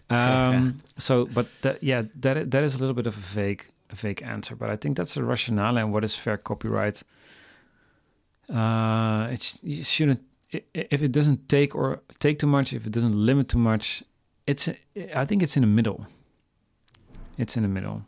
Um 0.09 0.75
so 0.97 1.25
but 1.25 1.47
that, 1.61 1.81
yeah 1.81 2.03
that 2.19 2.51
that 2.51 2.63
is 2.63 2.75
a 2.75 2.79
little 2.79 2.93
bit 2.93 3.07
of 3.07 3.15
a 3.15 3.19
vague 3.19 3.63
a 3.91 3.95
vague 3.95 4.21
answer, 4.23 4.55
but 4.55 4.69
I 4.69 4.75
think 4.75 4.97
that's 4.97 5.13
the 5.13 5.23
rationale 5.23 5.77
and 5.77 5.91
what 5.91 6.03
is 6.03 6.15
fair 6.15 6.37
copyright. 6.37 7.03
Uh, 8.49 9.29
it, 9.31 9.85
shouldn't 9.85 10.21
if 10.51 11.01
it 11.01 11.11
doesn't 11.11 11.47
take 11.47 11.73
or 11.75 12.01
take 12.19 12.39
too 12.39 12.47
much, 12.47 12.73
if 12.73 12.85
it 12.85 12.91
doesn't 12.91 13.15
limit 13.15 13.47
too 13.49 13.57
much, 13.57 14.03
it's 14.45 14.67
I 15.15 15.25
think 15.25 15.43
it's 15.43 15.55
in 15.55 15.61
the 15.61 15.67
middle. 15.67 16.05
It's 17.37 17.55
in 17.55 17.63
the 17.63 17.69
middle. 17.69 18.03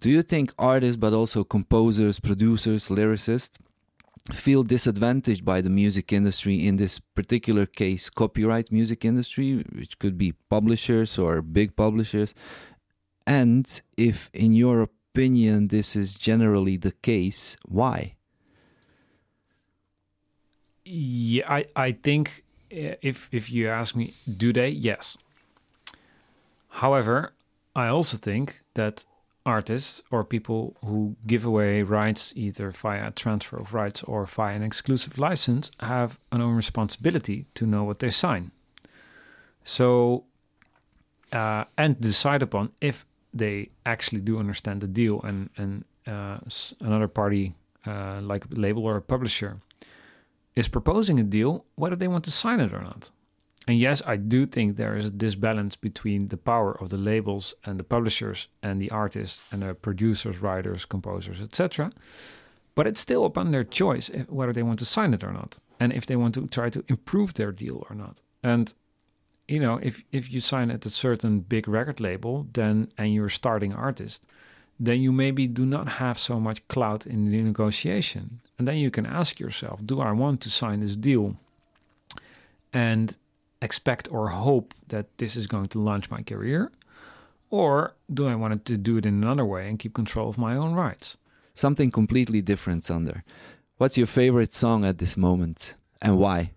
Do 0.00 0.10
you 0.10 0.22
think 0.22 0.52
artists, 0.58 0.96
but 0.96 1.12
also 1.12 1.42
composers, 1.42 2.20
producers, 2.20 2.88
lyricists, 2.88 3.58
feel 4.32 4.62
disadvantaged 4.62 5.44
by 5.44 5.60
the 5.60 5.70
music 5.70 6.12
industry 6.12 6.64
in 6.66 6.76
this 6.76 7.00
particular 7.00 7.66
case, 7.66 8.08
copyright 8.08 8.70
music 8.70 9.04
industry, 9.04 9.64
which 9.74 9.98
could 9.98 10.16
be 10.16 10.34
publishers 10.48 11.18
or 11.18 11.42
big 11.42 11.74
publishers? 11.74 12.34
And 13.26 13.66
if, 13.96 14.30
in 14.32 14.52
your 14.52 14.88
opinion 15.12 15.68
this 15.68 15.96
is 15.96 16.16
generally 16.16 16.76
the 16.76 16.92
case, 17.02 17.56
why? 17.66 18.14
Yeah, 20.84 21.44
I, 21.52 21.66
I 21.76 21.92
think 21.92 22.44
eh, 22.70 22.94
if 23.02 23.28
if 23.32 23.50
you 23.50 23.68
ask 23.68 23.94
me, 23.94 24.14
do 24.36 24.52
they? 24.52 24.68
Yes. 24.68 25.16
However, 26.68 27.32
I 27.74 27.88
also 27.88 28.16
think 28.16 28.62
that 28.74 29.04
artists 29.44 30.02
or 30.10 30.24
people 30.24 30.76
who 30.84 31.16
give 31.26 31.44
away 31.44 31.82
rights 31.82 32.32
either 32.36 32.70
via 32.70 33.10
transfer 33.10 33.56
of 33.56 33.72
rights 33.74 34.02
or 34.02 34.26
via 34.26 34.54
an 34.54 34.62
exclusive 34.62 35.18
license 35.18 35.70
have 35.80 36.18
an 36.30 36.40
own 36.40 36.54
responsibility 36.54 37.46
to 37.54 37.66
know 37.66 37.82
what 37.84 37.98
they 37.98 38.10
sign. 38.10 38.50
So, 39.64 40.24
uh, 41.32 41.64
and 41.76 42.00
decide 42.00 42.42
upon 42.42 42.72
if 42.80 43.06
they 43.32 43.70
actually 43.84 44.20
do 44.20 44.38
understand 44.38 44.80
the 44.80 44.86
deal 44.86 45.20
and, 45.22 45.50
and 45.56 45.84
uh, 46.06 46.38
another 46.80 47.08
party, 47.08 47.54
uh, 47.86 48.20
like 48.22 48.44
a 48.44 48.48
label 48.54 48.84
or 48.84 48.96
a 48.96 49.02
publisher, 49.02 49.60
is 50.56 50.68
proposing 50.68 51.20
a 51.20 51.24
deal, 51.24 51.64
whether 51.76 51.96
they 51.96 52.08
want 52.08 52.24
to 52.24 52.30
sign 52.30 52.60
it 52.60 52.72
or 52.72 52.82
not. 52.82 53.10
And 53.68 53.78
yes, 53.78 54.00
I 54.06 54.16
do 54.16 54.46
think 54.46 54.76
there 54.76 54.96
is 54.96 55.04
a 55.04 55.10
disbalance 55.10 55.76
between 55.76 56.28
the 56.28 56.38
power 56.38 56.72
of 56.80 56.88
the 56.88 56.96
labels 56.96 57.54
and 57.64 57.78
the 57.78 57.84
publishers 57.84 58.48
and 58.62 58.80
the 58.80 58.90
artists 58.90 59.42
and 59.52 59.60
the 59.60 59.74
producers, 59.74 60.40
writers, 60.40 60.86
composers, 60.86 61.40
etc. 61.40 61.92
But 62.74 62.86
it's 62.86 63.00
still 63.00 63.26
upon 63.26 63.50
their 63.50 63.64
choice 63.64 64.10
whether 64.28 64.54
they 64.54 64.62
want 64.62 64.78
to 64.78 64.86
sign 64.86 65.12
it 65.12 65.22
or 65.22 65.32
not, 65.32 65.58
and 65.78 65.92
if 65.92 66.06
they 66.06 66.16
want 66.16 66.34
to 66.34 66.46
try 66.46 66.70
to 66.70 66.82
improve 66.88 67.34
their 67.34 67.52
deal 67.52 67.86
or 67.90 67.94
not. 67.94 68.22
And 68.42 68.72
you 69.48 69.58
know, 69.58 69.80
if 69.82 70.04
if 70.12 70.30
you 70.30 70.40
sign 70.40 70.70
at 70.70 70.86
a 70.86 70.90
certain 70.90 71.40
big 71.40 71.66
record 71.66 72.00
label, 72.00 72.46
then 72.52 72.92
and 72.98 73.14
you're 73.14 73.26
a 73.26 73.30
starting 73.30 73.72
artist, 73.72 74.26
then 74.78 75.00
you 75.00 75.10
maybe 75.10 75.46
do 75.46 75.64
not 75.64 75.88
have 75.88 76.18
so 76.18 76.38
much 76.38 76.66
clout 76.68 77.06
in 77.06 77.30
the 77.30 77.42
negotiation. 77.42 78.40
And 78.58 78.68
then 78.68 78.76
you 78.76 78.90
can 78.90 79.06
ask 79.06 79.40
yourself, 79.40 79.80
do 79.84 80.00
I 80.00 80.12
want 80.12 80.40
to 80.42 80.50
sign 80.50 80.80
this 80.80 80.96
deal? 80.96 81.36
And 82.72 83.16
expect 83.62 84.12
or 84.12 84.28
hope 84.28 84.74
that 84.88 85.18
this 85.18 85.34
is 85.34 85.46
going 85.46 85.68
to 85.68 85.80
launch 85.80 86.10
my 86.10 86.22
career? 86.22 86.70
Or 87.50 87.94
do 88.12 88.28
I 88.28 88.34
want 88.34 88.64
to 88.66 88.76
do 88.76 88.98
it 88.98 89.06
in 89.06 89.22
another 89.22 89.44
way 89.44 89.68
and 89.68 89.78
keep 89.78 89.94
control 89.94 90.28
of 90.28 90.36
my 90.36 90.54
own 90.54 90.74
rights? 90.74 91.16
Something 91.54 91.90
completely 91.90 92.42
different, 92.42 92.84
Sander. 92.84 93.24
What's 93.78 93.96
your 93.96 94.06
favorite 94.06 94.54
song 94.54 94.84
at 94.84 94.98
this 94.98 95.16
moment 95.16 95.76
and 96.02 96.18
why? 96.18 96.52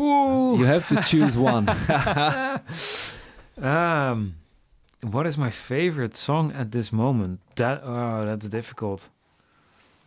Ooh. 0.00 0.56
You 0.58 0.64
have 0.64 0.88
to 0.88 1.02
choose 1.02 1.36
one. 1.36 1.68
um, 3.62 4.36
what 5.02 5.26
is 5.26 5.36
my 5.36 5.50
favorite 5.50 6.16
song 6.16 6.52
at 6.52 6.72
this 6.72 6.92
moment? 6.92 7.40
That 7.56 7.82
oh, 7.84 8.24
that's 8.24 8.48
difficult. 8.48 9.08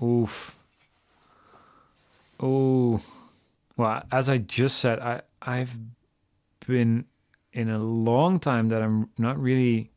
Oof. 0.02 0.56
Oh. 2.40 3.02
Well, 3.78 4.04
as 4.12 4.30
I 4.30 4.38
just 4.38 4.80
said, 4.80 5.00
I 5.00 5.22
I've 5.42 5.78
been 6.66 7.06
in 7.54 7.70
a 7.70 7.78
long 7.80 8.40
time 8.40 8.70
that 8.70 8.82
I'm 8.82 9.10
not 9.18 9.40
really 9.40 9.92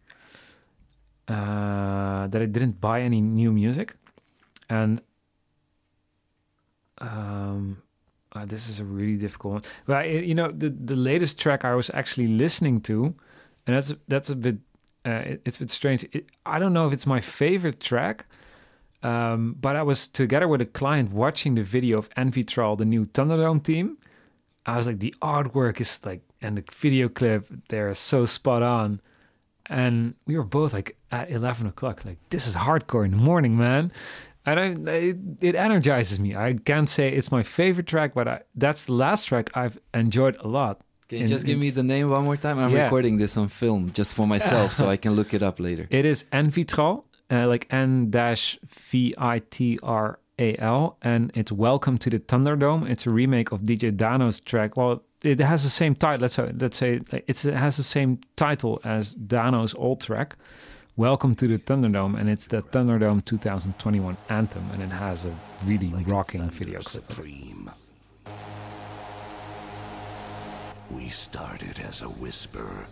uh, 1.28 2.26
that 2.28 2.40
I 2.42 2.46
didn't 2.46 2.80
buy 2.80 3.00
any 3.02 3.20
new 3.20 3.52
music, 3.52 3.94
and 4.68 5.00
um, 6.98 7.82
uh, 8.36 8.44
this 8.44 8.68
is 8.68 8.80
a 8.80 8.84
really 8.84 9.16
difficult 9.16 9.54
one. 9.54 9.62
Well, 9.86 9.98
I, 9.98 10.04
you 10.04 10.34
know, 10.34 10.50
the 10.50 10.70
the 10.70 10.96
latest 10.96 11.38
track 11.38 11.64
I 11.64 11.74
was 11.74 11.90
actually 11.94 12.28
listening 12.28 12.80
to, 12.82 13.14
and 13.66 13.76
that's 13.76 13.94
that's 14.08 14.30
a 14.30 14.36
bit 14.36 14.56
uh, 15.04 15.10
it, 15.10 15.42
it's 15.44 15.56
a 15.56 15.60
bit 15.60 15.70
strange. 15.70 16.04
It, 16.12 16.26
I 16.44 16.58
don't 16.58 16.72
know 16.72 16.86
if 16.86 16.92
it's 16.92 17.06
my 17.06 17.20
favorite 17.20 17.80
track. 17.80 18.26
Um, 19.02 19.54
but 19.60 19.76
I 19.76 19.82
was 19.82 20.08
together 20.08 20.48
with 20.48 20.60
a 20.60 20.66
client 20.66 21.12
watching 21.12 21.54
the 21.54 21.62
video 21.62 21.98
of 21.98 22.08
N-Vitral, 22.16 22.76
the 22.76 22.84
new 22.84 23.04
Thunderdome 23.04 23.62
team. 23.62 23.98
I 24.64 24.76
was 24.76 24.86
like, 24.86 24.98
the 24.98 25.14
artwork 25.20 25.80
is 25.80 26.04
like 26.04 26.22
and 26.40 26.58
the 26.58 26.64
video 26.72 27.08
clip 27.08 27.48
they're 27.68 27.92
so 27.94 28.24
spot 28.24 28.62
on 28.62 29.00
and 29.66 30.14
we 30.26 30.36
were 30.36 30.44
both 30.44 30.72
like 30.72 30.96
at 31.10 31.30
11 31.30 31.66
o'clock 31.66 32.04
like 32.04 32.18
this 32.30 32.46
is 32.46 32.54
hardcore 32.54 33.04
in 33.04 33.10
the 33.10 33.16
morning 33.16 33.56
man 33.56 33.90
and 34.46 34.88
I, 34.88 34.92
it, 34.92 35.16
it 35.40 35.54
energizes 35.54 36.18
me. 36.20 36.36
I 36.36 36.54
can't 36.54 36.88
say 36.88 37.12
it's 37.12 37.30
my 37.30 37.42
favorite 37.42 37.86
track 37.86 38.14
but 38.14 38.26
I, 38.28 38.40
that's 38.54 38.84
the 38.84 38.92
last 38.92 39.24
track 39.24 39.50
i've 39.54 39.78
enjoyed 39.92 40.36
a 40.40 40.48
lot. 40.48 40.80
Can 41.08 41.18
you 41.18 41.28
just 41.28 41.46
give 41.46 41.58
me 41.58 41.70
the 41.70 41.84
name 41.84 42.10
one 42.10 42.24
more 42.24 42.36
time? 42.36 42.58
I'm 42.58 42.72
yeah. 42.72 42.84
recording 42.84 43.16
this 43.18 43.36
on 43.36 43.48
film 43.48 43.92
just 43.92 44.14
for 44.14 44.26
myself 44.26 44.72
so 44.72 44.88
i 44.88 44.96
can 44.96 45.12
look 45.14 45.34
it 45.34 45.42
up 45.42 45.60
later. 45.60 45.86
It 45.90 46.04
is 46.04 46.24
N-Vitral 46.32 47.04
uh, 47.30 47.46
like 47.48 47.66
n 47.70 48.10
dash 48.10 48.58
v 48.64 49.12
i 49.18 49.40
t 49.50 49.78
r 49.82 50.18
a 50.38 50.56
l 50.58 50.96
and 51.02 51.32
it's 51.34 51.50
welcome 51.50 51.98
to 51.98 52.10
the 52.10 52.20
thunderdome. 52.20 52.88
It's 52.88 53.06
a 53.06 53.10
remake 53.10 53.52
of 53.52 53.60
dj 53.62 53.96
dano's 53.96 54.40
track. 54.40 54.76
Well 54.76 55.02
it 55.26 55.40
has 55.40 55.64
the 55.64 55.70
same 55.70 55.94
title. 55.94 56.20
Let's 56.22 56.34
say, 56.34 56.52
let's 56.58 56.76
say 56.76 57.00
it 57.10 57.42
has 57.42 57.76
the 57.76 57.82
same 57.82 58.20
title 58.36 58.80
as 58.84 59.14
Dano's 59.14 59.74
old 59.74 60.00
track, 60.00 60.36
"Welcome 60.98 61.34
to 61.34 61.46
the 61.46 61.58
Thunderdome," 61.58 62.18
and 62.18 62.26
it's 62.30 62.46
the 62.46 62.62
Thunderdome 62.62 63.22
2021 63.22 64.16
anthem, 64.30 64.70
and 64.72 64.82
it 64.82 64.88
has 64.88 65.26
a 65.26 65.36
really 65.66 65.90
like 65.90 66.08
rocking 66.08 66.40
a 66.40 66.46
video 66.46 66.80
clip. 66.80 67.12
Supreme. 67.12 67.70
We 70.90 71.10
started 71.10 71.78
as 71.86 72.00
a 72.00 72.08
whisper 72.08 72.86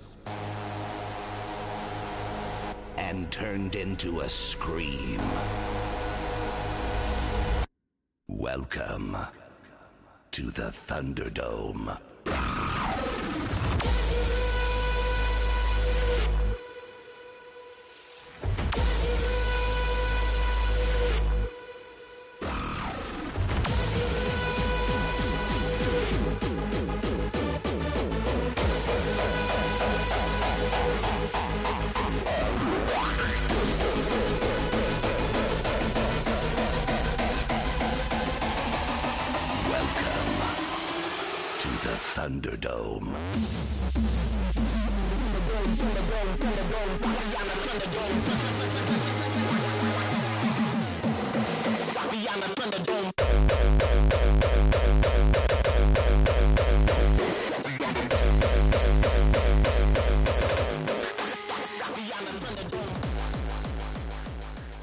and 2.99 3.31
turned 3.33 3.75
into 3.75 4.21
a 4.21 4.29
scream. 4.29 5.23
Welcome 8.29 9.17
to 10.33 10.51
the 10.51 10.71
Thunderdome. 10.71 11.99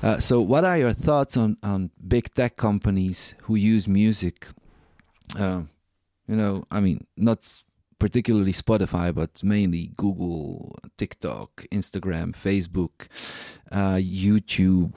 Uh, 0.04 0.19
so, 0.19 0.41
what 0.41 0.65
are 0.65 0.78
your 0.78 0.93
thoughts 0.93 1.38
on, 1.38 1.56
on 1.62 1.91
big 2.08 2.34
tech 2.34 2.58
companies 2.58 3.36
who 3.43 3.56
use 3.56 3.88
music? 3.88 4.47
Uh, 5.38 5.62
you 6.28 6.36
know, 6.36 6.65
I 6.71 6.80
mean, 6.80 7.06
not 7.15 7.47
particularly 8.02 8.52
Spotify, 8.52 9.14
but 9.14 9.44
mainly 9.44 9.92
Google, 9.96 10.76
TikTok, 10.98 11.50
Instagram, 11.72 12.34
Facebook, 12.34 12.96
uh, 13.72 14.00
YouTube. 14.24 14.92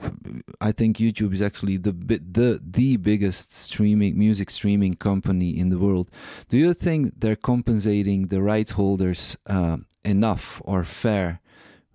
I 0.59 0.71
think 0.71 0.97
YouTube 0.97 1.31
is 1.31 1.41
actually 1.49 1.77
the 1.77 1.91
the 2.39 2.59
the 2.79 2.97
biggest 2.97 3.53
streaming 3.53 4.17
music 4.17 4.49
streaming 4.49 4.95
company 4.95 5.51
in 5.61 5.69
the 5.69 5.77
world. 5.77 6.09
Do 6.49 6.57
you 6.57 6.73
think 6.73 6.99
they're 7.19 7.43
compensating 7.51 8.29
the 8.33 8.41
rights 8.41 8.71
holders 8.71 9.37
uh, 9.45 9.77
enough 10.03 10.59
or 10.65 10.83
fair 10.83 11.41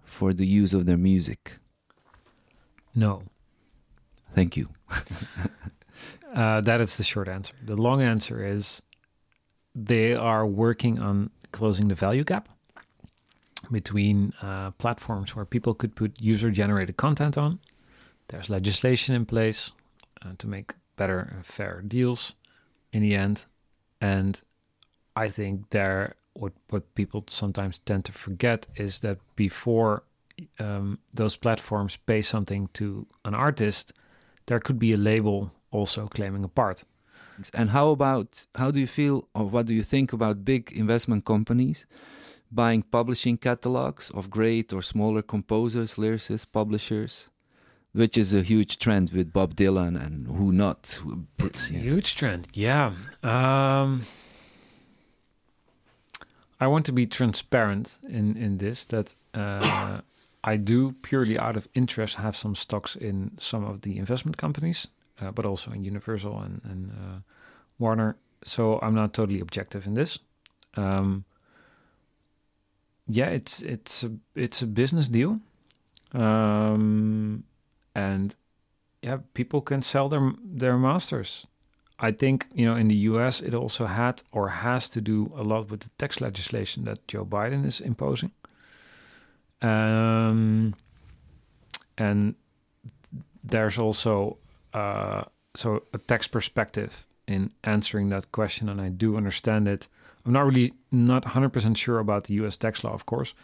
for 0.04 0.32
the 0.32 0.46
use 0.46 0.72
of 0.72 0.86
their 0.86 1.02
music? 1.12 1.58
No. 2.94 3.24
Thank 4.36 4.56
you. 4.56 4.68
uh, 6.34 6.60
that 6.60 6.80
is 6.80 6.96
the 6.98 7.04
short 7.12 7.26
answer. 7.26 7.54
The 7.64 7.76
long 7.76 8.00
answer 8.00 8.46
is 8.56 8.82
they 9.74 10.14
are 10.14 10.46
working 10.46 10.98
on 10.98 11.30
closing 11.52 11.88
the 11.88 11.94
value 11.94 12.24
gap 12.24 12.48
between 13.70 14.32
uh, 14.42 14.70
platforms 14.72 15.36
where 15.36 15.44
people 15.44 15.74
could 15.74 15.94
put 15.94 16.20
user 16.20 16.50
generated 16.50 16.96
content 16.96 17.38
on. 17.38 17.58
There's 18.28 18.50
legislation 18.50 19.14
in 19.14 19.26
place 19.26 19.72
uh, 20.24 20.32
to 20.38 20.48
make 20.48 20.74
better 20.96 21.20
and 21.34 21.44
fair 21.44 21.82
deals 21.86 22.34
in 22.92 23.02
the 23.02 23.14
end. 23.14 23.44
And 24.00 24.40
I 25.16 25.28
think 25.28 25.70
there, 25.70 26.14
what, 26.34 26.52
what 26.68 26.94
people 26.94 27.24
sometimes 27.28 27.78
tend 27.80 28.04
to 28.06 28.12
forget 28.12 28.66
is 28.76 29.00
that 29.00 29.18
before 29.36 30.04
um, 30.58 30.98
those 31.12 31.36
platforms 31.36 31.96
pay 31.96 32.22
something 32.22 32.68
to 32.74 33.06
an 33.24 33.34
artist, 33.34 33.92
there 34.46 34.60
could 34.60 34.78
be 34.78 34.92
a 34.92 34.96
label 34.96 35.52
also 35.70 36.06
claiming 36.06 36.44
a 36.44 36.48
part. 36.48 36.84
And 37.54 37.70
how 37.70 37.90
about 37.90 38.46
how 38.54 38.70
do 38.70 38.80
you 38.80 38.86
feel 38.86 39.28
or 39.34 39.44
what 39.46 39.66
do 39.66 39.74
you 39.74 39.82
think 39.82 40.12
about 40.12 40.44
big 40.44 40.72
investment 40.72 41.24
companies 41.24 41.86
buying 42.52 42.82
publishing 42.82 43.38
catalogs 43.38 44.10
of 44.10 44.28
great 44.28 44.72
or 44.72 44.82
smaller 44.82 45.22
composers, 45.22 45.94
lyricists, 45.94 46.46
publishers? 46.50 47.30
which 47.92 48.16
is 48.16 48.32
a 48.32 48.42
huge 48.42 48.78
trend 48.78 49.10
with 49.10 49.32
Bob 49.32 49.56
Dylan 49.56 50.00
and 50.00 50.26
who 50.28 50.52
not. 50.52 51.00
It's 51.38 51.70
a 51.70 51.72
yeah. 51.72 51.80
huge 51.80 52.14
trend. 52.14 52.48
Yeah. 52.52 52.92
Um, 53.22 54.06
I 56.60 56.66
want 56.66 56.86
to 56.86 56.92
be 56.92 57.06
transparent 57.06 57.98
in 58.08 58.36
in 58.36 58.58
this 58.58 58.84
that 58.86 59.14
uh, 59.34 60.00
I 60.44 60.56
do 60.56 60.92
purely 61.02 61.38
out 61.38 61.56
of 61.56 61.68
interest 61.74 62.16
have 62.16 62.36
some 62.36 62.54
stocks 62.54 62.96
in 62.96 63.32
some 63.38 63.64
of 63.64 63.80
the 63.80 63.98
investment 63.98 64.36
companies, 64.36 64.86
uh, 65.20 65.30
but 65.30 65.46
also 65.46 65.70
in 65.72 65.84
Universal 65.84 66.40
and 66.40 66.60
and 66.64 66.90
uh, 66.90 67.18
Warner. 67.78 68.16
So 68.44 68.78
I'm 68.82 68.94
not 68.94 69.12
totally 69.12 69.40
objective 69.40 69.86
in 69.86 69.94
this. 69.94 70.18
Um, 70.76 71.24
yeah, 73.06 73.26
it's 73.26 73.62
it's 73.62 74.04
a 74.04 74.10
it's 74.34 74.62
a 74.62 74.66
business 74.66 75.08
deal, 75.08 75.40
um, 76.12 77.44
and 77.94 78.34
yeah, 79.02 79.18
people 79.34 79.60
can 79.60 79.82
sell 79.82 80.08
their 80.08 80.32
their 80.44 80.78
masters. 80.78 81.46
I 81.98 82.12
think 82.12 82.46
you 82.54 82.64
know 82.66 82.76
in 82.76 82.88
the 82.88 83.10
U.S. 83.10 83.40
it 83.40 83.54
also 83.54 83.86
had 83.86 84.22
or 84.32 84.48
has 84.48 84.88
to 84.90 85.00
do 85.00 85.32
a 85.36 85.42
lot 85.42 85.70
with 85.70 85.80
the 85.80 85.90
tax 85.98 86.20
legislation 86.20 86.84
that 86.84 87.06
Joe 87.08 87.24
Biden 87.24 87.66
is 87.66 87.80
imposing, 87.80 88.30
um, 89.60 90.74
and 91.98 92.34
there's 93.42 93.78
also 93.78 94.38
uh, 94.74 95.24
so 95.54 95.82
a 95.92 95.98
tax 95.98 96.26
perspective 96.26 97.06
in 97.26 97.52
answering 97.64 98.08
that 98.10 98.32
question, 98.32 98.68
and 98.68 98.80
I 98.80 98.88
do 98.88 99.16
understand 99.16 99.68
it. 99.68 99.88
I'm 100.24 100.32
not 100.32 100.46
really 100.46 100.74
not 100.90 101.24
100% 101.24 101.76
sure 101.76 101.98
about 101.98 102.24
the 102.24 102.34
U.S. 102.34 102.56
tax 102.56 102.84
law, 102.84 102.92
of 102.92 103.06
course, 103.06 103.34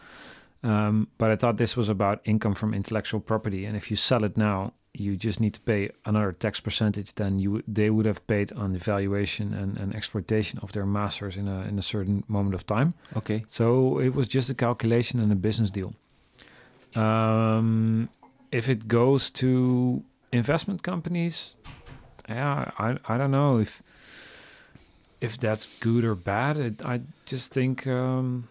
um, 0.62 1.08
but 1.18 1.30
I 1.30 1.36
thought 1.36 1.56
this 1.56 1.76
was 1.76 1.88
about 1.88 2.20
income 2.24 2.54
from 2.54 2.74
intellectual 2.74 3.20
property, 3.20 3.64
and 3.64 3.76
if 3.76 3.90
you 3.90 3.96
sell 3.96 4.24
it 4.24 4.36
now, 4.36 4.72
you 4.98 5.16
just 5.16 5.40
need 5.40 5.52
to 5.52 5.60
pay 5.60 5.90
another 6.04 6.32
tax 6.32 6.60
percentage 6.60 7.12
than 7.14 7.38
you 7.38 7.62
they 7.68 7.90
would 7.90 8.06
have 8.06 8.26
paid 8.26 8.52
on 8.52 8.72
the 8.72 8.78
valuation 8.78 9.52
and, 9.52 9.76
and 9.76 9.94
exploitation 9.94 10.58
of 10.62 10.72
their 10.72 10.86
masters 10.86 11.36
in 11.36 11.48
a 11.48 11.62
in 11.62 11.78
a 11.78 11.82
certain 11.82 12.24
moment 12.28 12.54
of 12.54 12.66
time. 12.66 12.94
Okay. 13.16 13.44
So 13.48 13.98
it 13.98 14.14
was 14.14 14.26
just 14.26 14.50
a 14.50 14.54
calculation 14.54 15.20
and 15.20 15.30
a 15.30 15.34
business 15.34 15.70
deal. 15.70 15.94
Um, 16.94 18.08
if 18.50 18.68
it 18.68 18.88
goes 18.88 19.30
to 19.32 20.02
investment 20.32 20.82
companies, 20.82 21.54
yeah, 22.28 22.70
I 22.78 22.98
I 23.06 23.16
don't 23.16 23.30
know 23.30 23.58
if 23.58 23.82
if 25.20 25.38
that's 25.38 25.68
good 25.80 26.04
or 26.04 26.14
bad. 26.14 26.58
It, 26.58 26.84
I 26.84 27.00
just 27.24 27.52
think 27.52 27.86
um, 27.86 28.48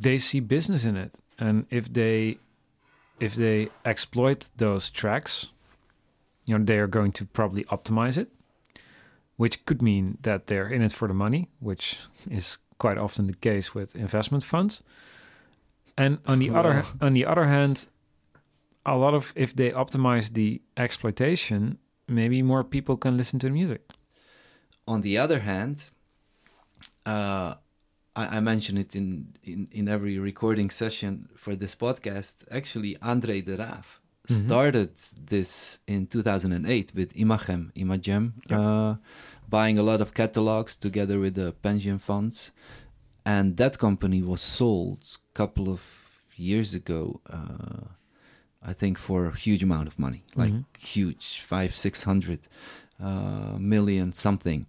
they 0.00 0.18
see 0.18 0.40
business 0.40 0.84
in 0.84 0.96
it, 0.96 1.14
and 1.38 1.66
if 1.70 1.92
they 1.92 2.38
if 3.20 3.34
they 3.34 3.68
exploit 3.84 4.48
those 4.56 4.90
tracks, 4.90 5.48
you 6.46 6.58
know, 6.58 6.64
they 6.64 6.78
are 6.78 6.86
going 6.86 7.12
to 7.12 7.24
probably 7.24 7.64
optimize 7.64 8.18
it, 8.18 8.28
which 9.36 9.64
could 9.64 9.82
mean 9.82 10.18
that 10.22 10.46
they're 10.46 10.68
in 10.68 10.82
it 10.82 10.92
for 10.92 11.08
the 11.08 11.14
money, 11.14 11.48
which 11.60 11.98
is 12.30 12.58
quite 12.78 12.98
often 12.98 13.26
the 13.26 13.34
case 13.34 13.74
with 13.74 13.94
investment 13.96 14.44
funds. 14.44 14.82
And 15.96 16.18
on 16.26 16.40
the 16.40 16.50
other 16.50 16.84
on 17.00 17.14
the 17.14 17.24
other 17.24 17.44
hand, 17.44 17.86
a 18.86 18.96
lot 18.96 19.14
of 19.14 19.32
if 19.36 19.54
they 19.56 19.70
optimize 19.70 20.32
the 20.32 20.60
exploitation, 20.76 21.78
maybe 22.08 22.42
more 22.42 22.64
people 22.64 22.96
can 22.96 23.16
listen 23.16 23.38
to 23.40 23.46
the 23.48 23.52
music. 23.52 23.82
On 24.86 25.00
the 25.00 25.16
other 25.18 25.40
hand, 25.40 25.90
uh, 27.06 27.54
I, 28.16 28.36
I 28.36 28.40
mention 28.40 28.76
it 28.78 28.94
in, 28.94 29.34
in, 29.42 29.68
in 29.72 29.88
every 29.88 30.18
recording 30.18 30.70
session 30.70 31.28
for 31.36 31.56
this 31.56 31.74
podcast. 31.74 32.44
Actually, 32.50 32.96
Andre 33.02 33.40
de 33.40 33.56
Raaff 33.56 34.00
Mhm. 34.26 34.44
started 34.46 34.90
this 35.30 35.80
in 35.86 36.06
2008 36.06 36.92
with 36.94 37.12
Imagem, 37.14 37.70
Imagem, 37.74 38.32
Yeah. 38.48 38.58
uh, 38.60 38.96
buying 39.50 39.78
a 39.78 39.82
lot 39.82 40.00
of 40.00 40.14
catalogs 40.14 40.76
together 40.76 41.18
with 41.20 41.34
the 41.34 41.52
pension 41.62 41.98
funds. 41.98 42.50
And 43.26 43.56
that 43.58 43.78
company 43.78 44.22
was 44.22 44.40
sold 44.40 45.00
a 45.04 45.32
couple 45.38 45.68
of 45.68 45.82
years 46.36 46.74
ago, 46.74 47.20
uh, 47.30 47.88
I 48.64 48.72
think, 48.72 48.98
for 48.98 49.26
a 49.26 49.36
huge 49.36 49.62
amount 49.62 49.86
of 49.88 49.98
money, 49.98 50.22
like 50.34 50.52
Mhm. 50.52 50.64
huge, 50.78 51.40
five, 51.40 51.70
six 51.76 52.04
hundred 52.04 52.40
uh, 53.00 53.56
million 53.58 54.12
something. 54.12 54.66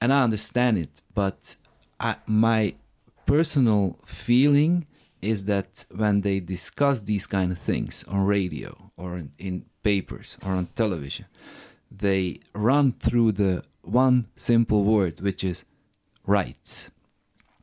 And 0.00 0.12
I 0.12 0.22
understand 0.24 0.78
it, 0.78 1.00
but 1.14 1.56
I, 1.98 2.16
my 2.26 2.74
personal 3.26 3.98
feeling 4.04 4.86
is 5.22 5.44
that 5.44 5.84
when 5.94 6.22
they 6.22 6.40
discuss 6.40 7.02
these 7.02 7.26
kind 7.26 7.52
of 7.52 7.58
things 7.58 8.04
on 8.08 8.24
radio 8.26 8.90
or 8.96 9.16
in, 9.18 9.32
in 9.38 9.64
papers 9.82 10.36
or 10.44 10.52
on 10.52 10.66
television, 10.74 11.26
they 11.90 12.40
run 12.54 12.92
through 12.92 13.32
the 13.32 13.62
one 13.82 14.26
simple 14.36 14.84
word, 14.84 15.20
which 15.20 15.44
is 15.44 15.64
rights. 16.26 16.90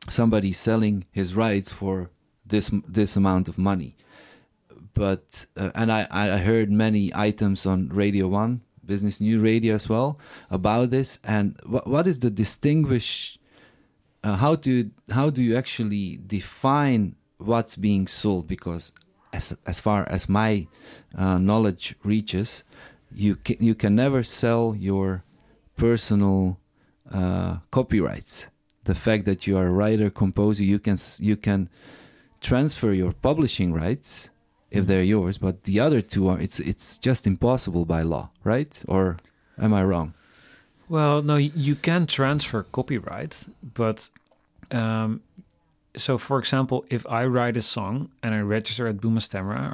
Somebody 0.08 0.52
selling 0.52 1.04
his 1.12 1.34
rights 1.34 1.70
for 1.72 2.10
this 2.46 2.70
this 2.86 3.16
amount 3.16 3.48
of 3.48 3.58
money. 3.58 3.94
But 4.98 5.46
uh, 5.56 5.70
and 5.74 5.92
I 5.92 6.06
I 6.10 6.38
heard 6.38 6.70
many 6.70 7.12
items 7.14 7.66
on 7.66 7.88
Radio 7.90 8.26
One, 8.26 8.62
Business 8.84 9.20
News 9.20 9.40
Radio 9.40 9.76
as 9.76 9.88
well 9.88 10.18
about 10.50 10.90
this. 10.90 11.20
And 11.22 11.56
what 11.64 11.86
what 11.86 12.06
is 12.06 12.18
the 12.18 12.30
distinguish? 12.30 13.38
Uh, 14.24 14.36
how 14.36 14.56
do 14.56 14.90
how 15.10 15.30
do 15.30 15.40
you 15.42 15.56
actually 15.56 16.18
define 16.26 17.14
what's 17.36 17.76
being 17.76 18.08
sold? 18.08 18.48
Because 18.48 18.92
as 19.32 19.56
as 19.66 19.78
far 19.78 20.04
as 20.08 20.28
my 20.28 20.66
uh, 21.16 21.38
knowledge 21.38 21.94
reaches, 22.02 22.64
you 23.14 23.36
can, 23.36 23.56
you 23.60 23.76
can 23.76 23.94
never 23.94 24.24
sell 24.24 24.74
your 24.76 25.22
personal 25.76 26.58
uh, 27.12 27.58
copyrights. 27.70 28.48
The 28.82 28.96
fact 28.96 29.26
that 29.26 29.46
you 29.46 29.56
are 29.56 29.68
a 29.68 29.70
writer 29.70 30.10
composer, 30.10 30.64
you 30.64 30.80
can 30.80 30.98
you 31.20 31.36
can 31.36 31.68
transfer 32.40 32.92
your 32.92 33.12
publishing 33.12 33.72
rights 33.72 34.30
if 34.70 34.86
they're 34.86 35.02
yours, 35.02 35.38
but 35.38 35.64
the 35.64 35.80
other 35.80 36.00
two 36.00 36.28
are 36.28 36.38
it's 36.40 36.60
it's 36.60 36.98
just 36.98 37.26
impossible 37.26 37.84
by 37.84 38.02
law, 38.02 38.30
right? 38.44 38.82
Or 38.86 39.16
am 39.58 39.72
I 39.72 39.82
wrong? 39.84 40.14
Well, 40.88 41.22
no, 41.22 41.36
you 41.36 41.74
can 41.74 42.06
transfer 42.06 42.62
copyright, 42.62 43.46
but 43.74 44.08
um, 44.70 45.20
so 45.96 46.18
for 46.18 46.38
example, 46.38 46.84
if 46.88 47.06
I 47.06 47.26
write 47.26 47.56
a 47.56 47.62
song 47.62 48.10
and 48.22 48.34
I 48.34 48.40
register 48.40 48.86
at 48.86 48.98
Buma 48.98 49.20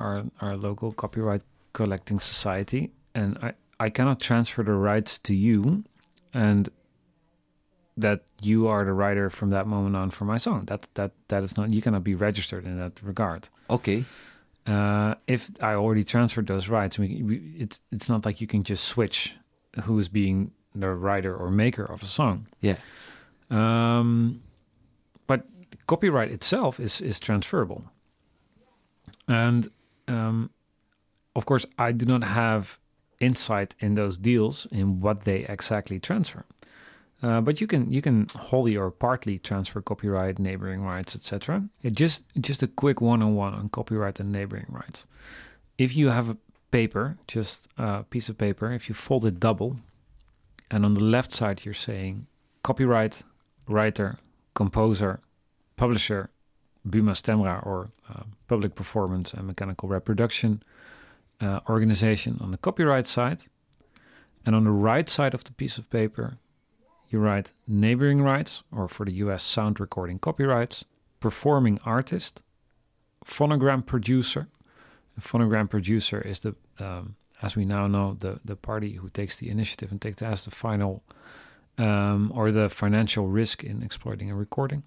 our 0.01 0.25
our 0.41 0.57
local 0.57 0.93
copyright 0.93 1.43
collecting 1.73 2.21
society, 2.21 2.91
and 3.15 3.39
I 3.43 3.53
I 3.79 3.91
cannot 3.91 4.21
transfer 4.21 4.63
the 4.63 4.73
rights 4.73 5.19
to 5.19 5.35
you, 5.35 5.85
and 6.33 6.69
that 7.97 8.23
you 8.43 8.67
are 8.67 8.85
the 8.85 8.93
writer 8.93 9.31
from 9.31 9.51
that 9.51 9.67
moment 9.67 9.97
on 9.97 10.11
for 10.11 10.25
my 10.25 10.39
song. 10.39 10.65
That 10.67 10.89
that 10.95 11.13
that 11.29 11.43
is 11.43 11.57
not 11.57 11.71
you 11.71 11.83
cannot 11.83 12.05
be 12.05 12.15
registered 12.15 12.65
in 12.65 12.79
that 12.79 13.01
regard. 13.03 13.49
Okay, 13.69 14.05
Uh, 14.67 15.15
if 15.27 15.51
I 15.63 15.75
already 15.75 16.05
transferred 16.05 16.47
those 16.47 16.69
rights, 16.69 16.99
we, 16.99 17.23
we, 17.23 17.37
it's 17.59 17.81
it's 17.93 18.09
not 18.09 18.25
like 18.25 18.41
you 18.41 18.47
can 18.47 18.63
just 18.63 18.85
switch 18.85 19.35
who 19.83 19.99
is 19.99 20.09
being 20.09 20.53
the 20.75 20.89
writer 20.89 21.37
or 21.37 21.51
maker 21.51 21.85
of 21.85 22.03
a 22.03 22.07
song. 22.07 22.47
Yeah. 22.61 22.77
Um, 23.51 24.43
but 25.27 25.47
copyright 25.87 26.31
itself 26.31 26.81
is 26.81 27.01
is 27.01 27.21
transferable, 27.21 27.85
and 29.29 29.69
um, 30.09 30.51
of 31.37 31.45
course, 31.45 31.67
I 31.79 31.93
do 31.93 32.07
not 32.07 32.25
have 32.25 32.79
insight 33.21 33.75
in 33.81 33.95
those 33.95 34.17
deals 34.17 34.67
in 34.71 35.01
what 35.01 35.25
they 35.25 35.45
exactly 35.45 36.01
transfer. 36.01 36.45
Uh, 37.25 37.41
but 37.41 37.59
you 37.59 37.67
can 37.67 37.91
you 37.91 38.03
can 38.03 38.27
wholly 38.37 38.77
or 38.77 38.91
partly 38.91 39.39
transfer 39.39 39.81
copyright, 39.81 40.39
neighboring 40.39 40.83
rights, 40.83 41.17
etc. 41.17 41.67
Just 41.91 42.23
just 42.39 42.63
a 42.63 42.67
quick 42.67 43.01
one-on-one 43.01 43.55
on 43.55 43.71
copyright 43.71 44.21
and 44.21 44.31
neighboring 44.31 44.67
rights. 44.69 45.07
If 45.79 45.97
you 45.97 46.11
have 46.11 46.29
a 46.29 46.37
paper, 46.71 47.17
just 47.27 47.67
a 47.79 48.03
piece 48.03 48.29
of 48.29 48.37
paper, 48.37 48.71
if 48.73 48.91
you 48.91 48.95
fold 48.95 49.25
it 49.25 49.41
double, 49.41 49.79
and 50.71 50.85
on 50.85 50.93
the 50.93 51.05
left 51.05 51.33
side 51.33 51.65
you're 51.65 51.73
saying 51.89 52.27
copyright, 52.63 53.23
writer, 53.67 54.19
composer, 54.53 55.21
publisher, 55.77 56.29
Buma 56.87 57.15
Stemra 57.15 57.65
or 57.65 57.89
uh, 58.11 58.25
public 58.49 58.75
performance 58.75 59.33
and 59.33 59.47
mechanical 59.47 59.89
reproduction 59.89 60.63
uh, 61.41 61.61
organization 61.71 62.37
on 62.43 62.51
the 62.51 62.59
copyright 62.59 63.07
side, 63.07 63.45
and 64.45 64.55
on 64.55 64.65
the 64.65 64.79
right 64.91 65.09
side 65.09 65.33
of 65.33 65.43
the 65.45 65.53
piece 65.53 65.79
of 65.79 65.89
paper 65.89 66.37
you 67.15 67.21
write 67.21 67.53
neighboring 67.67 68.21
rights, 68.23 68.65
or 68.73 68.89
for 68.89 69.07
the 69.07 69.13
US 69.25 69.43
sound 69.43 69.79
recording 69.79 70.19
copyrights, 70.19 70.85
performing 71.21 71.79
artist, 71.87 72.43
phonogram 73.25 73.87
producer. 73.87 74.49
A 75.17 75.21
phonogram 75.21 75.71
producer 75.71 76.21
is 76.21 76.41
the, 76.41 76.57
um, 76.81 77.15
as 77.41 77.55
we 77.57 77.65
now 77.65 77.87
know, 77.87 78.17
the 78.19 78.41
the 78.45 78.57
party 78.57 78.95
who 79.01 79.09
takes 79.09 79.37
the 79.37 79.49
initiative 79.49 79.93
and 79.93 80.01
takes 80.01 80.23
as 80.23 80.45
the 80.45 80.51
final 80.51 81.05
um, 81.79 82.33
or 82.35 82.51
the 82.51 82.69
financial 82.69 83.29
risk 83.29 83.63
in 83.63 83.83
exploiting 83.83 84.29
a 84.31 84.35
recording. 84.35 84.83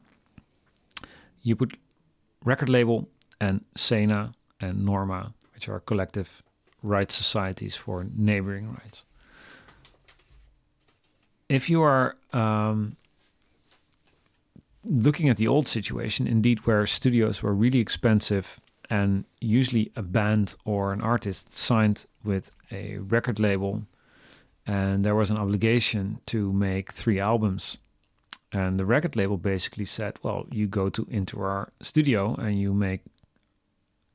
You 1.41 1.55
put 1.55 1.77
record 2.43 2.69
label 2.69 3.07
and 3.39 3.63
Sena 3.75 4.33
and 4.59 4.85
Norma, 4.85 5.33
which 5.53 5.69
are 5.69 5.79
collective 5.79 6.43
rights 6.83 7.15
societies 7.15 7.75
for 7.77 8.05
neighboring 8.13 8.67
rights. 8.79 9.03
If 11.49 11.69
you 11.69 11.81
are 11.81 12.15
um, 12.33 12.97
looking 14.83 15.29
at 15.29 15.37
the 15.37 15.47
old 15.47 15.67
situation, 15.67 16.27
indeed, 16.27 16.65
where 16.65 16.85
studios 16.85 17.41
were 17.41 17.53
really 17.53 17.79
expensive 17.79 18.59
and 18.89 19.25
usually 19.39 19.91
a 19.95 20.01
band 20.01 20.55
or 20.65 20.93
an 20.93 21.01
artist 21.01 21.57
signed 21.57 22.05
with 22.23 22.51
a 22.71 22.97
record 22.97 23.39
label, 23.39 23.83
and 24.65 25.03
there 25.03 25.15
was 25.15 25.29
an 25.29 25.37
obligation 25.37 26.19
to 26.25 26.51
make 26.53 26.91
three 26.91 27.19
albums. 27.19 27.77
And 28.51 28.79
the 28.79 28.85
record 28.85 29.15
label 29.15 29.37
basically 29.37 29.85
said, 29.85 30.19
"Well, 30.23 30.47
you 30.51 30.67
go 30.67 30.89
to 30.89 31.05
into 31.09 31.41
our 31.41 31.71
studio 31.81 32.35
and 32.35 32.59
you 32.59 32.73
make, 32.73 33.01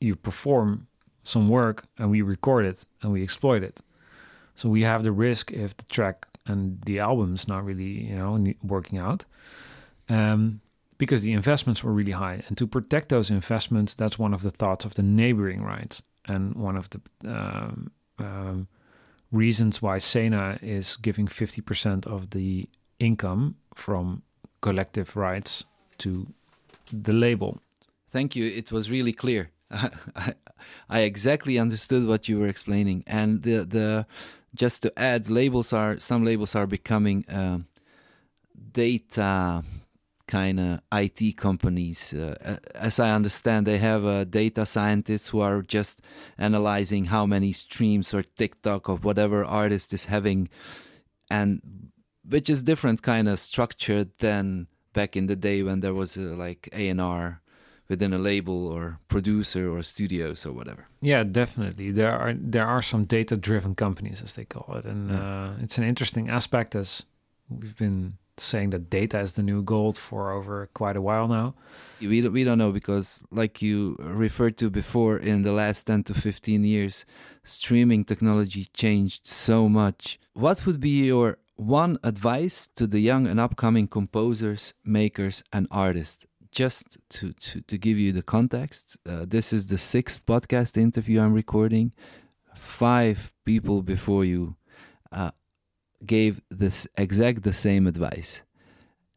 you 0.01 0.17
perform 0.17 0.87
some 1.25 1.49
work, 1.49 1.85
and 1.99 2.11
we 2.11 2.23
record 2.23 2.65
it 2.65 2.85
and 3.03 3.13
we 3.13 3.23
exploit 3.23 3.63
it. 3.63 3.81
So 4.55 4.69
we 4.69 4.83
have 4.83 5.03
the 5.03 5.13
risk 5.13 5.51
if 5.53 5.77
the 5.77 5.85
track 5.85 6.27
and 6.47 6.81
the 6.85 6.99
album's 6.99 7.47
not 7.49 7.65
really, 7.65 8.09
you 8.09 8.17
know, 8.17 8.53
working 8.63 8.99
out." 8.99 9.25
Um, 10.09 10.61
because 10.99 11.23
the 11.23 11.33
investments 11.33 11.83
were 11.83 11.93
really 11.93 12.13
high. 12.13 12.45
And 12.47 12.57
to 12.59 12.65
protect 12.65 13.09
those 13.09 13.29
investments, 13.29 13.93
that's 13.93 14.21
one 14.21 14.33
of 14.33 14.43
the 14.43 14.53
thoughts 14.53 14.85
of 14.85 14.95
the 14.95 15.03
neighboring 15.03 15.63
rights 15.63 16.01
and 16.27 16.55
one 16.55 16.77
of 16.77 16.91
the 16.91 17.01
um, 17.27 17.91
um, 18.21 18.69
reasons 19.33 19.83
why 19.83 19.99
Sena 19.99 20.61
is 20.63 20.97
giving 20.97 21.27
50% 21.27 22.07
of 22.07 22.31
the 22.31 22.69
income 23.01 23.57
from 23.75 24.23
collective 24.61 25.17
rights 25.17 25.65
to 25.99 26.29
the 26.93 27.13
label. 27.13 27.61
Thank 28.11 28.37
you. 28.37 28.45
It 28.45 28.71
was 28.71 28.89
really 28.89 29.13
clear. 29.13 29.51
I, 29.73 30.35
I 30.89 31.01
exactly 31.01 31.59
understood 31.59 32.07
what 32.07 32.29
you 32.29 32.39
were 32.39 32.47
explaining. 32.47 33.03
And 33.07 33.43
the, 33.43 33.65
the 33.65 34.07
just 34.55 34.83
to 34.83 34.99
add, 34.99 35.31
labels 35.31 35.73
are 35.73 35.99
some 35.99 36.25
labels 36.25 36.55
are 36.55 36.67
becoming 36.67 37.27
uh, 37.29 37.59
data 38.73 39.65
kind 40.27 40.61
of 40.61 40.81
IT 40.93 41.37
companies. 41.37 42.15
Uh, 42.15 42.59
as 42.75 42.99
I 42.99 43.11
understand, 43.11 43.67
they 43.67 43.79
have 43.79 44.05
uh, 44.05 44.25
data 44.25 44.65
scientists 44.65 45.29
who 45.29 45.41
are 45.41 45.63
just 45.63 46.01
analyzing 46.39 47.07
how 47.07 47.27
many 47.27 47.53
streams 47.53 48.15
or 48.15 48.23
TikTok 48.23 48.89
or 48.89 48.97
whatever 48.97 49.45
artist 49.45 49.93
is 49.93 50.07
having, 50.07 50.49
and 51.31 51.91
which 52.27 52.49
is 52.49 52.63
different 52.63 53.03
kind 53.03 53.29
of 53.29 53.41
structure 53.41 54.07
than 54.19 54.69
back 54.95 55.17
in 55.17 55.27
the 55.27 55.37
day 55.37 55.63
when 55.63 55.81
there 55.81 55.95
was 55.95 56.17
uh, 56.17 56.21
like 56.21 56.69
A 56.73 56.89
and 56.89 57.01
R 57.01 57.42
within 57.93 58.13
a 58.15 58.23
label 58.31 58.59
or 58.75 58.83
producer 59.15 59.65
or 59.75 59.83
studios 59.83 60.47
or 60.47 60.53
whatever. 60.59 60.83
Yeah, 61.03 61.23
definitely. 61.41 61.89
There 62.01 62.15
are 62.23 62.33
there 62.55 62.69
are 62.75 62.83
some 62.83 63.05
data 63.05 63.35
driven 63.49 63.75
companies 63.75 64.23
as 64.27 64.33
they 64.37 64.47
call 64.55 64.69
it, 64.79 64.85
and 64.93 65.11
yeah. 65.11 65.23
Uh, 65.23 65.65
it's 65.65 65.79
an 65.81 65.85
interesting 65.93 66.27
aspect 66.39 66.75
as 66.75 66.89
we've 67.61 67.79
been 67.87 68.15
saying 68.39 68.71
that 68.71 68.89
data 68.89 69.19
is 69.21 69.33
the 69.33 69.43
new 69.43 69.63
gold 69.63 69.97
for 69.99 70.33
over 70.33 70.69
quite 70.81 70.97
a 70.97 71.05
while 71.09 71.29
now. 71.29 71.55
We 72.01 72.19
we 72.37 72.45
don't 72.47 72.59
know 72.63 72.73
because, 72.73 73.09
like 73.31 73.55
you 73.67 73.97
referred 73.99 74.57
to 74.57 74.71
before, 74.71 75.15
in 75.31 75.43
the 75.43 75.53
last 75.63 75.87
10 75.87 76.05
to 76.05 76.15
15 76.15 76.65
years, 76.65 77.05
streaming 77.45 78.05
technology 78.05 78.65
changed 78.83 79.27
so 79.27 79.69
much. 79.69 80.19
What 80.33 80.65
would 80.65 80.81
be 80.81 81.07
your 81.13 81.39
one 81.57 81.99
advice 82.03 82.59
to 82.79 82.87
the 82.87 83.01
young 83.01 83.27
and 83.31 83.39
upcoming 83.39 83.87
composers, 83.89 84.75
makers, 84.85 85.45
and 85.53 85.67
artists? 85.71 86.27
Just 86.53 86.99
to, 87.09 87.33
to, 87.33 87.63
to 87.63 87.79
give 87.79 87.99
you 87.99 88.13
the 88.13 88.23
context, 88.23 88.99
uh, 89.09 89.25
this 89.27 89.55
is 89.55 89.69
the 89.69 89.79
sixth 89.79 90.27
podcast 90.27 90.77
interview 90.77 91.23
I'm 91.23 91.33
recording. 91.33 91.93
Five 92.55 93.33
people 93.47 93.83
before 93.83 94.27
you 94.27 94.57
uh, 95.11 95.31
gave 96.05 96.43
this 96.51 96.87
exact 96.99 97.43
the 97.43 97.55
same 97.55 97.87
advice 97.87 98.43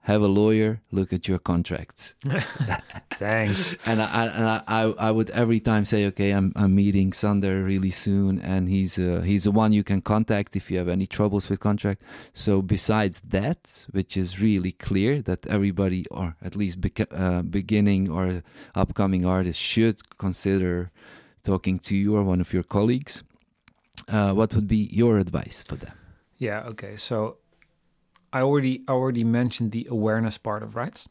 have 0.05 0.21
a 0.21 0.27
lawyer 0.27 0.81
look 0.91 1.11
at 1.11 1.27
your 1.27 1.39
contracts 1.39 2.13
thanks 3.15 3.75
and 3.85 4.01
I, 4.01 4.25
and 4.25 4.63
I, 4.67 5.07
I 5.07 5.11
would 5.11 5.29
every 5.31 5.59
time 5.59 5.83
say 5.85 6.05
okay 6.07 6.31
i'm, 6.31 6.53
I'm 6.55 6.75
meeting 6.75 7.11
sander 7.11 7.63
really 7.63 7.91
soon 7.91 8.39
and 8.39 8.69
he's 8.69 8.99
uh, 8.99 9.21
he's 9.25 9.45
the 9.45 9.51
one 9.51 9.73
you 9.73 9.83
can 9.83 10.01
contact 10.01 10.55
if 10.55 10.69
you 10.69 10.77
have 10.77 10.87
any 10.87 11.07
troubles 11.07 11.49
with 11.49 11.59
contract 11.59 12.01
so 12.33 12.61
besides 12.61 13.21
that 13.21 13.87
which 13.91 14.15
is 14.15 14.39
really 14.39 14.73
clear 14.73 15.21
that 15.23 15.45
everybody 15.47 16.05
or 16.11 16.35
at 16.41 16.55
least 16.55 16.81
beca- 16.81 17.13
uh, 17.19 17.41
beginning 17.41 18.09
or 18.09 18.43
upcoming 18.75 19.25
artists 19.25 19.61
should 19.61 19.97
consider 20.17 20.91
talking 21.43 21.79
to 21.79 21.95
you 21.95 22.15
or 22.15 22.23
one 22.23 22.41
of 22.41 22.53
your 22.53 22.63
colleagues 22.63 23.23
uh, 24.07 24.31
what 24.33 24.53
would 24.53 24.67
be 24.67 24.87
your 24.91 25.17
advice 25.17 25.63
for 25.63 25.75
them 25.75 25.95
yeah. 26.37 26.63
Okay. 26.67 26.97
So 26.97 27.37
I 28.35 28.41
already 28.41 28.83
already 28.89 29.23
mentioned 29.23 29.71
the 29.71 29.87
awareness 29.89 30.37
part 30.37 30.61
of 30.61 30.75
rights, 30.75 31.07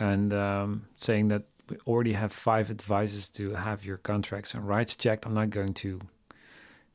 and 0.00 0.34
um, 0.34 0.86
saying 0.96 1.28
that 1.28 1.44
we 1.68 1.76
already 1.86 2.14
have 2.14 2.32
five 2.32 2.68
advices 2.68 3.28
to 3.38 3.54
have 3.54 3.84
your 3.84 3.98
contracts 3.98 4.52
and 4.52 4.66
rights 4.66 4.96
checked. 4.96 5.24
I'm 5.24 5.34
not 5.34 5.50
going 5.50 5.72
to 5.74 6.00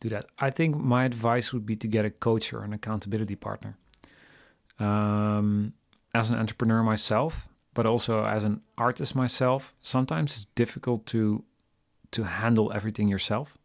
do 0.02 0.10
that. 0.10 0.26
I 0.38 0.50
think 0.50 0.76
my 0.76 1.06
advice 1.06 1.54
would 1.54 1.66
be 1.66 1.78
to 1.78 1.88
get 1.88 2.04
a 2.04 2.10
coach 2.10 2.52
or 2.52 2.64
an 2.64 2.74
accountability 2.74 3.38
partner. 3.38 3.78
Um, 4.80 5.72
as 6.14 6.30
an 6.30 6.38
entrepreneur 6.38 6.84
myself, 6.84 7.48
but 7.74 7.86
also 7.86 8.26
as 8.26 8.44
an 8.44 8.60
artist 8.78 9.16
myself, 9.16 9.78
sometimes 9.82 10.36
it's 10.36 10.48
difficult 10.56 11.06
to 11.06 11.46
to 12.12 12.24
handle 12.24 12.74
everything 12.74 13.08
yourself. 13.08 13.58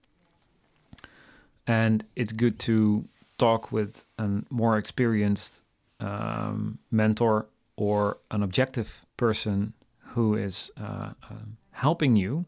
And 1.66 2.04
it's 2.14 2.30
good 2.30 2.60
to 2.60 3.04
talk 3.36 3.72
with 3.72 4.04
a 4.16 4.28
more 4.48 4.78
experienced 4.78 5.62
um, 6.02 6.78
mentor 6.90 7.46
or 7.76 8.18
an 8.30 8.42
objective 8.42 9.04
person 9.16 9.72
who 10.14 10.34
is 10.34 10.70
uh, 10.80 11.12
uh, 11.30 11.34
helping 11.70 12.16
you 12.16 12.44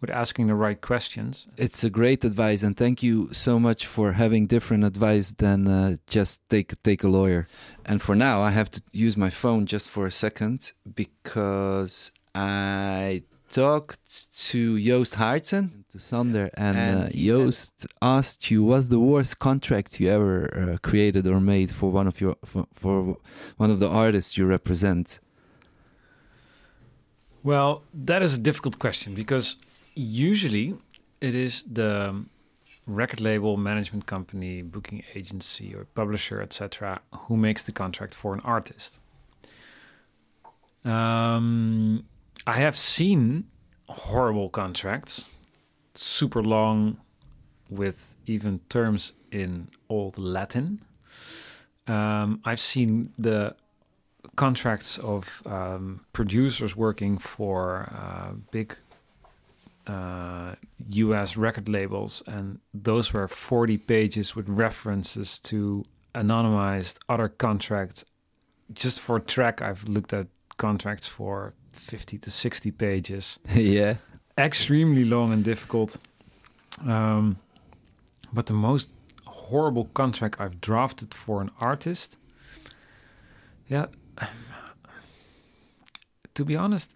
with 0.00 0.10
asking 0.10 0.46
the 0.46 0.54
right 0.54 0.80
questions. 0.80 1.46
It's 1.56 1.82
a 1.82 1.90
great 1.90 2.24
advice, 2.24 2.62
and 2.62 2.76
thank 2.76 3.02
you 3.02 3.32
so 3.32 3.58
much 3.58 3.86
for 3.86 4.12
having 4.12 4.46
different 4.46 4.84
advice 4.84 5.30
than 5.30 5.66
uh, 5.66 5.96
just 6.06 6.48
take 6.48 6.80
take 6.82 7.02
a 7.02 7.08
lawyer. 7.08 7.48
And 7.84 8.00
for 8.00 8.14
now, 8.14 8.42
I 8.42 8.50
have 8.50 8.70
to 8.70 8.82
use 8.92 9.16
my 9.16 9.30
phone 9.30 9.66
just 9.66 9.88
for 9.88 10.06
a 10.06 10.12
second 10.12 10.72
because 10.94 12.12
I 12.34 13.22
talked 13.48 14.32
to 14.48 14.78
Joost 14.78 15.14
Haartsen, 15.14 15.84
to 15.90 15.98
Sander, 15.98 16.50
and, 16.54 16.76
and 16.76 17.02
uh, 17.04 17.08
Joost 17.10 17.86
asked 18.00 18.50
you, 18.50 18.64
"What's 18.64 18.88
the 18.88 18.98
worst 18.98 19.38
contract 19.38 20.00
you 20.00 20.10
ever 20.10 20.72
uh, 20.72 20.78
created 20.88 21.26
or 21.26 21.40
made 21.40 21.70
for 21.70 21.90
one 21.90 22.06
of 22.06 22.20
your 22.20 22.36
for, 22.44 22.66
for 22.72 23.16
one 23.56 23.70
of 23.70 23.78
the 23.80 23.88
artists 23.88 24.36
you 24.38 24.46
represent?" 24.46 25.20
Well, 27.42 27.82
that 27.94 28.22
is 28.22 28.34
a 28.34 28.38
difficult 28.38 28.78
question 28.78 29.14
because 29.14 29.56
usually 29.94 30.76
it 31.20 31.34
is 31.34 31.62
the 31.62 32.24
record 32.86 33.20
label, 33.20 33.56
management 33.56 34.06
company, 34.06 34.62
booking 34.62 35.02
agency, 35.14 35.74
or 35.74 35.84
publisher, 35.94 36.40
etc., 36.40 37.00
who 37.12 37.36
makes 37.36 37.62
the 37.62 37.72
contract 37.72 38.14
for 38.14 38.34
an 38.34 38.40
artist. 38.40 38.98
Um, 40.84 42.04
I 42.46 42.58
have 42.58 42.76
seen 42.76 43.44
horrible 43.88 44.48
contracts, 44.48 45.26
super 45.94 46.42
long, 46.42 46.98
with 47.70 48.16
even 48.26 48.60
terms 48.68 49.12
in 49.30 49.68
old 49.88 50.18
Latin. 50.18 50.82
Um, 51.86 52.40
I've 52.44 52.60
seen 52.60 53.12
the 53.18 53.54
contracts 54.36 54.98
of 54.98 55.42
um, 55.46 56.04
producers 56.12 56.76
working 56.76 57.18
for 57.18 57.90
uh, 57.92 58.32
big 58.50 58.76
uh, 59.86 60.54
US 60.90 61.36
record 61.36 61.68
labels, 61.68 62.22
and 62.26 62.60
those 62.74 63.12
were 63.12 63.26
40 63.26 63.78
pages 63.78 64.36
with 64.36 64.48
references 64.48 65.38
to 65.40 65.84
anonymized 66.14 66.98
other 67.08 67.28
contracts. 67.28 68.04
Just 68.72 69.00
for 69.00 69.18
track, 69.18 69.62
I've 69.62 69.84
looked 69.88 70.12
at 70.12 70.26
contracts 70.58 71.06
for 71.06 71.54
50 71.78 72.18
to 72.18 72.30
60 72.30 72.70
pages. 72.72 73.38
yeah. 73.54 73.96
Extremely 74.36 75.04
long 75.04 75.32
and 75.32 75.44
difficult. 75.44 75.98
Um, 76.86 77.38
but 78.32 78.46
the 78.46 78.54
most 78.54 78.88
horrible 79.26 79.86
contract 79.94 80.40
I've 80.40 80.60
drafted 80.60 81.14
for 81.14 81.40
an 81.40 81.50
artist, 81.60 82.16
yeah, 83.68 83.86
to 86.34 86.44
be 86.44 86.56
honest, 86.56 86.94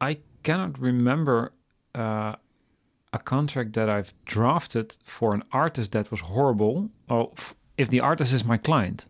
I 0.00 0.18
cannot 0.42 0.78
remember 0.78 1.52
uh, 1.94 2.34
a 3.12 3.18
contract 3.18 3.72
that 3.74 3.88
I've 3.88 4.12
drafted 4.26 4.96
for 5.04 5.34
an 5.34 5.42
artist 5.52 5.92
that 5.92 6.10
was 6.10 6.20
horrible. 6.20 6.90
Or 7.08 7.32
if 7.78 7.88
the 7.88 8.00
artist 8.00 8.32
is 8.32 8.44
my 8.44 8.58
client, 8.58 9.06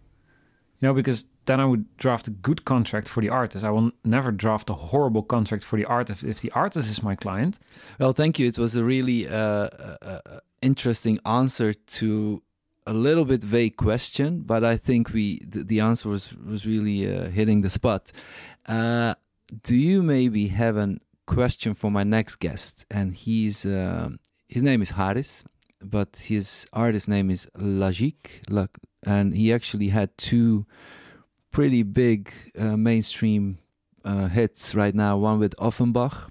you 0.81 0.89
know, 0.89 0.95
because 0.95 1.25
then 1.47 1.61
I 1.61 1.65
would 1.65 1.97
draft 1.97 2.27
a 2.29 2.31
good 2.31 2.65
contract 2.65 3.09
for 3.09 3.21
the 3.21 3.29
artist. 3.29 3.65
I 3.65 3.71
will 3.71 3.91
never 4.05 4.33
draft 4.33 4.71
a 4.71 4.75
horrible 4.75 5.23
contract 5.23 5.65
for 5.65 5.77
the 5.77 5.85
artist 5.85 6.25
if, 6.25 6.41
the 6.41 6.51
artist 6.53 6.91
is 6.91 7.03
my 7.03 7.15
client. 7.15 7.59
Well, 7.99 8.13
thank 8.13 8.39
you. 8.39 8.47
It 8.47 8.59
was 8.59 8.77
a 8.77 8.85
really 8.85 9.29
uh, 9.29 9.35
uh, 9.37 9.97
uh, 10.03 10.41
interesting 10.63 11.19
answer 11.27 11.75
to 11.75 12.43
a 12.87 12.93
little 12.93 13.25
bit 13.25 13.43
vague 13.43 13.77
question, 13.77 14.41
but 14.41 14.65
I 14.65 14.77
think 14.77 15.13
we 15.13 15.41
the, 15.47 15.65
the 15.65 15.81
answer 15.81 16.09
was 16.09 16.35
was 16.35 16.67
really 16.67 17.15
uh, 17.15 17.29
hitting 17.29 17.63
the 17.63 17.71
spot. 17.71 18.13
Uh, 18.67 19.15
do 19.63 19.77
you 19.77 20.03
maybe 20.03 20.49
have 20.49 20.77
a 20.77 20.97
question 21.27 21.75
for 21.75 21.91
my 21.91 22.05
next 22.05 22.37
guest? 22.37 22.85
And 22.91 23.15
he's 23.15 23.65
uh, 23.65 24.11
his 24.49 24.63
name 24.63 24.83
is 24.83 24.91
Haris, 24.91 25.45
but 25.83 26.25
his 26.29 26.67
artist 26.73 27.09
name 27.09 27.31
is 27.31 27.47
Lajik, 27.57 28.43
and 29.07 29.35
he 29.35 29.53
actually 29.53 29.89
had 29.89 30.17
two 30.19 30.67
pretty 31.55 31.83
big 31.83 32.31
uh, 32.59 32.77
mainstream 32.77 33.59
uh, 34.05 34.29
hits 34.29 34.75
right 34.75 34.95
now. 34.95 35.17
One 35.17 35.39
with 35.39 35.55
Ofenbach. 35.57 36.29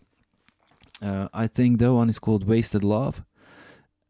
Uh, 1.01 1.27
I 1.33 1.47
think 1.47 1.79
that 1.79 1.93
one 1.93 2.09
is 2.09 2.19
called 2.19 2.47
Wasted 2.47 2.83
Love 2.83 3.23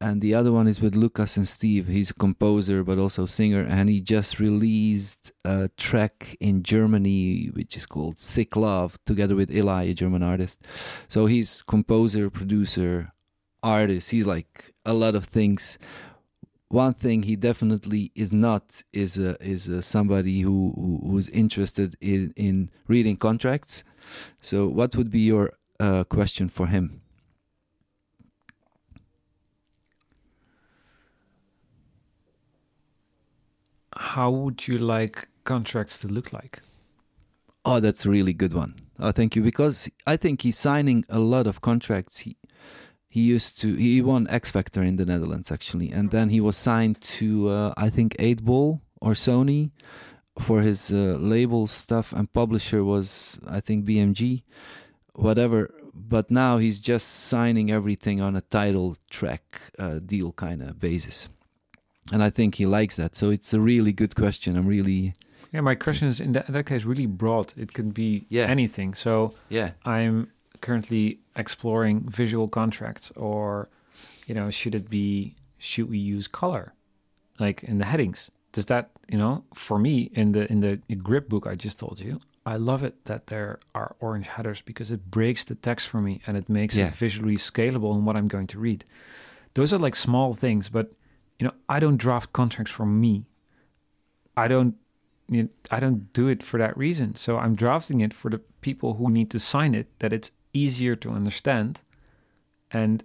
and 0.04 0.22
the 0.22 0.36
other 0.36 0.52
one 0.52 0.68
is 0.68 0.82
with 0.82 0.96
Lucas 0.96 1.38
and 1.38 1.48
Steve. 1.48 1.88
He's 1.88 2.10
a 2.10 2.14
composer 2.14 2.84
but 2.84 2.98
also 2.98 3.26
singer, 3.26 3.62
and 3.62 3.90
he 3.90 4.02
just 4.02 4.38
released 4.38 5.32
a 5.46 5.70
track 5.78 6.36
in 6.42 6.62
Germany 6.62 7.50
which 7.54 7.78
is 7.78 7.86
called 7.86 8.20
"Sick 8.20 8.58
Love" 8.58 9.00
together 9.06 9.34
with 9.34 9.50
Eli, 9.50 9.84
a 9.84 9.94
German 9.94 10.22
artist. 10.22 10.62
So 11.08 11.26
he's 11.28 11.62
composer, 11.62 12.30
producer, 12.30 13.14
artist. 13.64 14.12
He's 14.12 14.28
like 14.28 14.74
a 14.84 14.94
lot 14.94 15.16
of 15.16 15.24
things. 15.24 15.78
One 16.74 16.94
thing 16.94 17.24
he 17.24 17.36
definitely 17.36 18.12
is 18.16 18.34
not 18.34 18.82
is 18.92 19.18
a, 19.18 19.32
is 19.44 19.68
a 19.68 19.82
somebody 19.82 20.42
who, 20.42 20.74
who 20.76 21.10
who's 21.10 21.30
interested 21.30 21.96
in 22.02 22.34
in 22.36 22.72
reading 22.88 23.18
contracts. 23.18 23.84
So, 24.42 24.68
what 24.68 24.96
would 24.96 25.12
be 25.12 25.20
your 25.20 25.54
uh, 25.80 26.04
question 26.06 26.50
for 26.50 26.68
him? 26.68 27.04
how 34.14 34.30
would 34.30 34.68
you 34.68 34.78
like 34.78 35.28
contracts 35.44 36.00
to 36.00 36.08
look 36.08 36.32
like? 36.34 36.62
Oh, 37.66 37.80
that's 37.80 38.06
a 38.06 38.10
really 38.10 38.34
good 38.34 38.54
one. 38.54 38.76
Oh, 39.00 39.12
thank 39.12 39.36
you. 39.36 39.42
Because 39.42 39.90
I 40.06 40.18
think 40.18 40.42
he's 40.42 40.58
signing 40.58 41.06
a 41.10 41.20
lot 41.20 41.48
of 41.48 41.62
contracts. 41.62 42.20
He 42.20 42.38
he 43.16 43.22
used 43.36 43.52
to 43.62 43.68
he 43.76 44.02
won 44.02 44.22
X 44.42 44.44
Factor 44.56 44.82
in 44.90 44.96
the 44.98 45.08
Netherlands 45.14 45.52
actually, 45.52 45.90
and 45.98 46.06
then 46.16 46.28
he 46.30 46.42
was 46.48 46.58
signed 46.58 46.98
to 47.20 47.28
uh, 47.50 47.74
I 47.86 47.90
think 47.90 48.16
Eight 48.28 48.42
Ball 48.44 48.82
or 49.06 49.14
Sony 49.14 49.72
for 50.40 50.62
his 50.62 50.92
uh, 50.92 51.18
label 51.34 51.68
stuff, 51.68 52.08
and 52.18 52.26
publisher 52.42 52.82
was 52.84 53.40
I 53.58 53.60
think 53.60 53.86
BMG, 53.86 54.44
whatever. 55.14 55.60
But 55.96 56.32
now 56.32 56.58
he's 56.58 56.80
just 56.80 57.08
signing 57.32 57.70
everything 57.70 58.20
on 58.20 58.36
a 58.36 58.42
title 58.42 58.98
track 59.12 59.44
uh, 59.78 60.00
deal 60.00 60.32
kind 60.32 60.60
of 60.64 60.80
basis 60.80 61.30
and 62.12 62.24
I 62.24 62.30
think 62.30 62.56
he 62.56 62.66
likes 62.66 62.96
that. 62.98 63.16
So 63.16 63.30
it's 63.30 63.54
a 63.54 63.60
really 63.60 63.94
good 63.94 64.16
question. 64.16 64.58
I'm 64.58 64.68
really 64.68 65.14
yeah. 65.52 65.62
My 65.62 65.76
question 65.76 66.08
is 66.08 66.20
in 66.20 66.32
that, 66.34 66.48
in 66.48 66.54
that 66.54 66.66
case 66.66 66.84
really 66.84 67.06
broad. 67.06 67.54
It 67.56 67.74
could 67.74 67.94
be 67.94 68.26
yeah. 68.30 68.46
anything. 68.46 68.94
So 68.96 69.34
yeah, 69.50 69.72
I'm 69.86 70.32
currently 70.64 71.20
exploring 71.36 72.10
visual 72.10 72.48
contracts, 72.48 73.12
or 73.16 73.70
you 74.26 74.34
know, 74.34 74.50
should 74.50 74.74
it 74.74 74.90
be 74.90 75.36
should 75.60 75.90
we 75.90 76.00
use 76.00 76.28
color, 76.28 76.74
like 77.40 77.64
in 77.64 77.78
the 77.78 77.86
headings? 77.86 78.32
Does 78.54 78.66
that 78.68 78.90
you 79.08 79.18
know 79.18 79.44
for 79.54 79.78
me 79.78 80.10
in 80.14 80.32
the 80.32 80.52
in 80.52 80.62
the 80.62 80.78
grip 80.96 81.30
book 81.30 81.46
I 81.46 81.56
just 81.56 81.78
told 81.78 82.00
you, 82.00 82.22
I 82.46 82.56
love 82.56 82.84
it 82.84 83.06
that 83.06 83.28
there 83.28 83.60
are 83.76 83.96
orange 84.00 84.28
headers 84.28 84.62
because 84.62 84.90
it 84.90 85.12
breaks 85.12 85.44
the 85.44 85.56
text 85.56 85.88
for 85.88 86.02
me 86.02 86.22
and 86.26 86.36
it 86.36 86.50
makes 86.50 86.76
yeah. 86.76 86.88
it 86.88 86.96
visually 86.96 87.38
scalable 87.38 87.96
in 87.96 88.06
what 88.06 88.16
I'm 88.16 88.28
going 88.28 88.48
to 88.48 88.60
read. 88.60 88.84
Those 89.54 89.74
are 89.74 89.80
like 89.80 89.96
small 89.96 90.34
things, 90.34 90.70
but 90.70 90.92
you 91.40 91.48
know, 91.48 91.54
I 91.70 91.80
don't 91.80 91.98
draft 91.98 92.34
contracts 92.34 92.72
for 92.72 92.86
me. 92.86 93.26
I 94.36 94.48
don't 94.48 94.76
you 95.30 95.44
know, 95.44 95.50
I 95.72 95.80
don't 95.80 96.12
do 96.14 96.28
it 96.28 96.44
for 96.44 96.58
that 96.58 96.78
reason. 96.78 97.16
So 97.16 97.38
I'm 97.38 97.56
drafting 97.56 98.02
it 98.02 98.14
for 98.14 98.30
the 98.30 98.40
people 98.62 98.96
who 98.96 99.10
need 99.10 99.30
to 99.32 99.40
sign 99.40 99.76
it 99.76 99.88
that 100.00 100.14
it's 100.14 100.32
easier 100.54 100.96
to 100.96 101.10
understand 101.12 101.82
and 102.72 103.04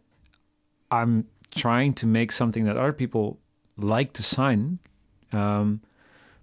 I'm 0.91 1.27
trying 1.55 1.95
to 1.95 2.07
make 2.07 2.33
something 2.33 2.65
that 2.65 2.77
other 2.77 2.93
people 2.93 3.39
like 3.77 4.13
to 4.15 4.23
sign. 4.23 4.79
Um, 5.33 5.81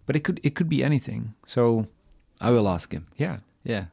but 0.06 0.15
it 0.15 0.24
could 0.24 0.39
it 0.44 0.56
could 0.56 0.70
be 0.70 0.84
anything. 0.84 1.34
So 1.48 1.88
I 2.39 2.52
will 2.52 2.70
ask 2.70 2.91
him. 2.91 3.08
Yeah. 3.18 3.38
Yeah. 3.63 3.86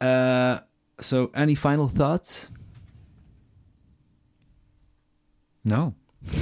Uh, 0.00 0.60
so 1.00 1.30
any 1.34 1.56
final 1.56 1.88
thoughts? 1.88 2.50
No. 5.64 5.94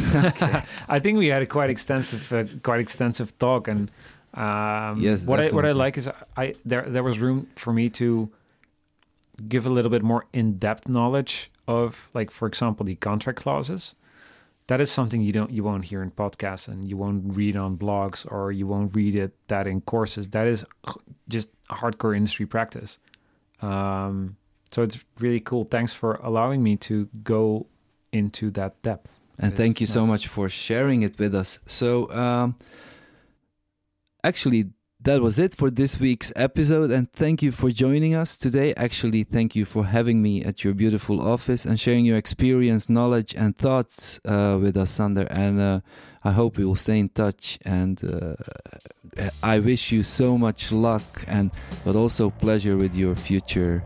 I 0.89 0.99
think 1.01 1.19
we 1.19 1.29
had 1.29 1.43
a 1.43 1.47
quite 1.47 1.71
extensive, 1.71 2.33
uh, 2.33 2.45
quite 2.63 2.81
extensive 2.81 3.39
talk, 3.39 3.69
and 3.69 3.91
um, 4.35 5.01
yes, 5.01 5.25
what 5.25 5.39
I 5.39 5.51
what 5.51 5.65
I 5.65 5.73
like 5.73 5.97
is 5.97 6.09
I 6.37 6.55
there 6.65 6.83
there 6.89 7.03
was 7.03 7.19
room 7.19 7.49
for 7.57 7.73
me 7.73 7.89
to 7.91 8.31
give 9.49 9.67
a 9.67 9.71
little 9.71 9.91
bit 9.91 10.03
more 10.03 10.27
in 10.33 10.59
depth 10.59 10.89
knowledge 10.89 11.51
of, 11.67 12.11
like 12.15 12.31
for 12.31 12.47
example, 12.49 12.85
the 12.87 12.97
contract 12.97 13.41
clauses. 13.41 13.95
That 14.69 14.81
is 14.81 14.91
something 14.91 15.23
you 15.23 15.33
don't 15.33 15.51
you 15.53 15.63
won't 15.63 15.85
hear 15.85 16.03
in 16.03 16.11
podcasts, 16.11 16.67
and 16.67 16.89
you 16.89 16.97
won't 16.97 17.37
read 17.37 17.57
on 17.57 17.77
blogs, 17.77 18.27
or 18.31 18.51
you 18.51 18.67
won't 18.67 18.97
read 18.97 19.15
it 19.15 19.33
that 19.47 19.67
in 19.67 19.81
courses. 19.81 20.29
That 20.31 20.47
is 20.49 20.65
just 21.29 21.51
hardcore 21.69 22.17
industry 22.17 22.47
practice. 22.47 22.99
Um, 23.63 24.37
so 24.73 24.83
it's 24.83 25.05
really 25.21 25.41
cool. 25.41 25.65
Thanks 25.65 25.95
for 25.95 26.15
allowing 26.15 26.63
me 26.63 26.77
to 26.79 27.09
go 27.23 27.67
into 28.13 28.51
that 28.53 28.83
depth. 28.83 29.19
And 29.39 29.55
thank 29.55 29.81
you 29.81 29.87
nice. 29.87 29.95
so 29.95 30.07
much 30.07 30.27
for 30.29 30.49
sharing 30.49 31.03
it 31.03 31.19
with 31.19 31.35
us. 31.35 31.61
So, 31.67 32.11
um, 32.11 32.57
actually, 34.25 34.71
that 35.01 35.21
was 35.21 35.39
it 35.39 35.55
for 35.55 35.71
this 35.71 36.01
week's 36.01 36.33
episode. 36.35 36.91
And 36.91 37.13
thank 37.13 37.43
you 37.43 37.53
for 37.53 37.71
joining 37.71 38.15
us 38.15 38.37
today. 38.37 38.75
Actually, 38.75 39.25
thank 39.25 39.55
you 39.55 39.65
for 39.65 39.85
having 39.85 40.23
me 40.23 40.43
at 40.43 40.65
your 40.65 40.75
beautiful 40.75 41.21
office 41.21 41.65
and 41.65 41.79
sharing 41.79 42.05
your 42.05 42.17
experience, 42.17 42.89
knowledge, 42.89 43.35
and 43.35 43.57
thoughts 43.57 44.21
uh, 44.25 44.59
with 44.61 44.77
us, 44.77 44.91
Sander. 44.91 45.27
And 45.31 45.61
uh, 45.61 45.81
I 46.25 46.33
hope 46.33 46.57
we 46.57 46.65
will 46.65 46.77
stay 46.77 46.99
in 46.99 47.11
touch. 47.11 47.59
And 47.65 48.03
uh, 48.05 48.35
I 49.43 49.59
wish 49.59 49.93
you 49.93 50.03
so 50.03 50.37
much 50.37 50.73
luck 50.73 51.25
and 51.27 51.51
but 51.85 51.97
also 51.97 52.31
pleasure 52.31 52.77
with 52.77 52.95
your 52.95 53.15
future 53.15 53.85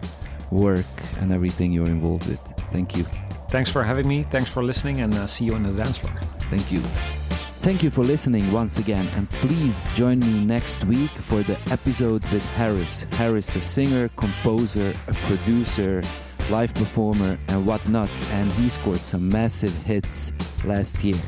work 0.51 0.87
and 1.19 1.33
everything 1.33 1.73
you're 1.73 1.87
involved 1.87 2.29
with. 2.29 2.41
Thank 2.73 2.97
you. 2.97 3.05
Thanks 3.51 3.71
for 3.71 3.83
having 3.83 4.07
me. 4.07 4.23
Thanks 4.23 4.51
for 4.51 4.63
listening, 4.63 5.01
and 5.01 5.13
uh, 5.15 5.27
see 5.27 5.45
you 5.45 5.55
on 5.55 5.65
the 5.65 5.73
dance 5.73 5.99
floor. 5.99 6.15
Thank 6.51 6.71
you. 6.71 6.81
Thank 7.61 7.83
you 7.83 7.91
for 7.91 8.03
listening 8.03 8.51
once 8.53 8.79
again, 8.79 9.07
and 9.09 9.29
please 9.29 9.87
join 9.95 10.19
me 10.21 10.47
next 10.47 10.83
week 10.85 11.11
for 11.11 11.43
the 11.43 11.59
episode 11.71 12.25
with 12.33 12.43
Haris. 12.55 13.03
Haris, 13.13 13.55
a 13.55 13.61
singer, 13.61 14.09
composer, 14.17 14.95
a 15.09 15.13
producer, 15.13 16.03
live 16.49 16.75
performer, 16.75 17.39
and 17.49 17.67
whatnot, 17.67 18.09
and 18.33 18.51
he 18.53 18.71
scored 18.71 19.01
some 19.01 19.29
massive 19.29 19.77
hits 19.83 20.33
last 20.65 21.05
year. 21.05 21.21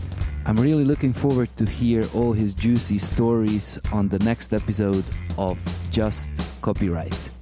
I'm 0.46 0.56
really 0.56 0.86
looking 0.86 1.12
forward 1.12 1.54
to 1.58 1.66
hear 1.66 2.02
all 2.14 2.32
his 2.32 2.54
juicy 2.54 2.98
stories 2.98 3.78
on 3.92 4.08
the 4.08 4.18
next 4.20 4.54
episode 4.54 5.04
of 5.36 5.60
Just 5.90 6.30
Copyright. 6.62 7.41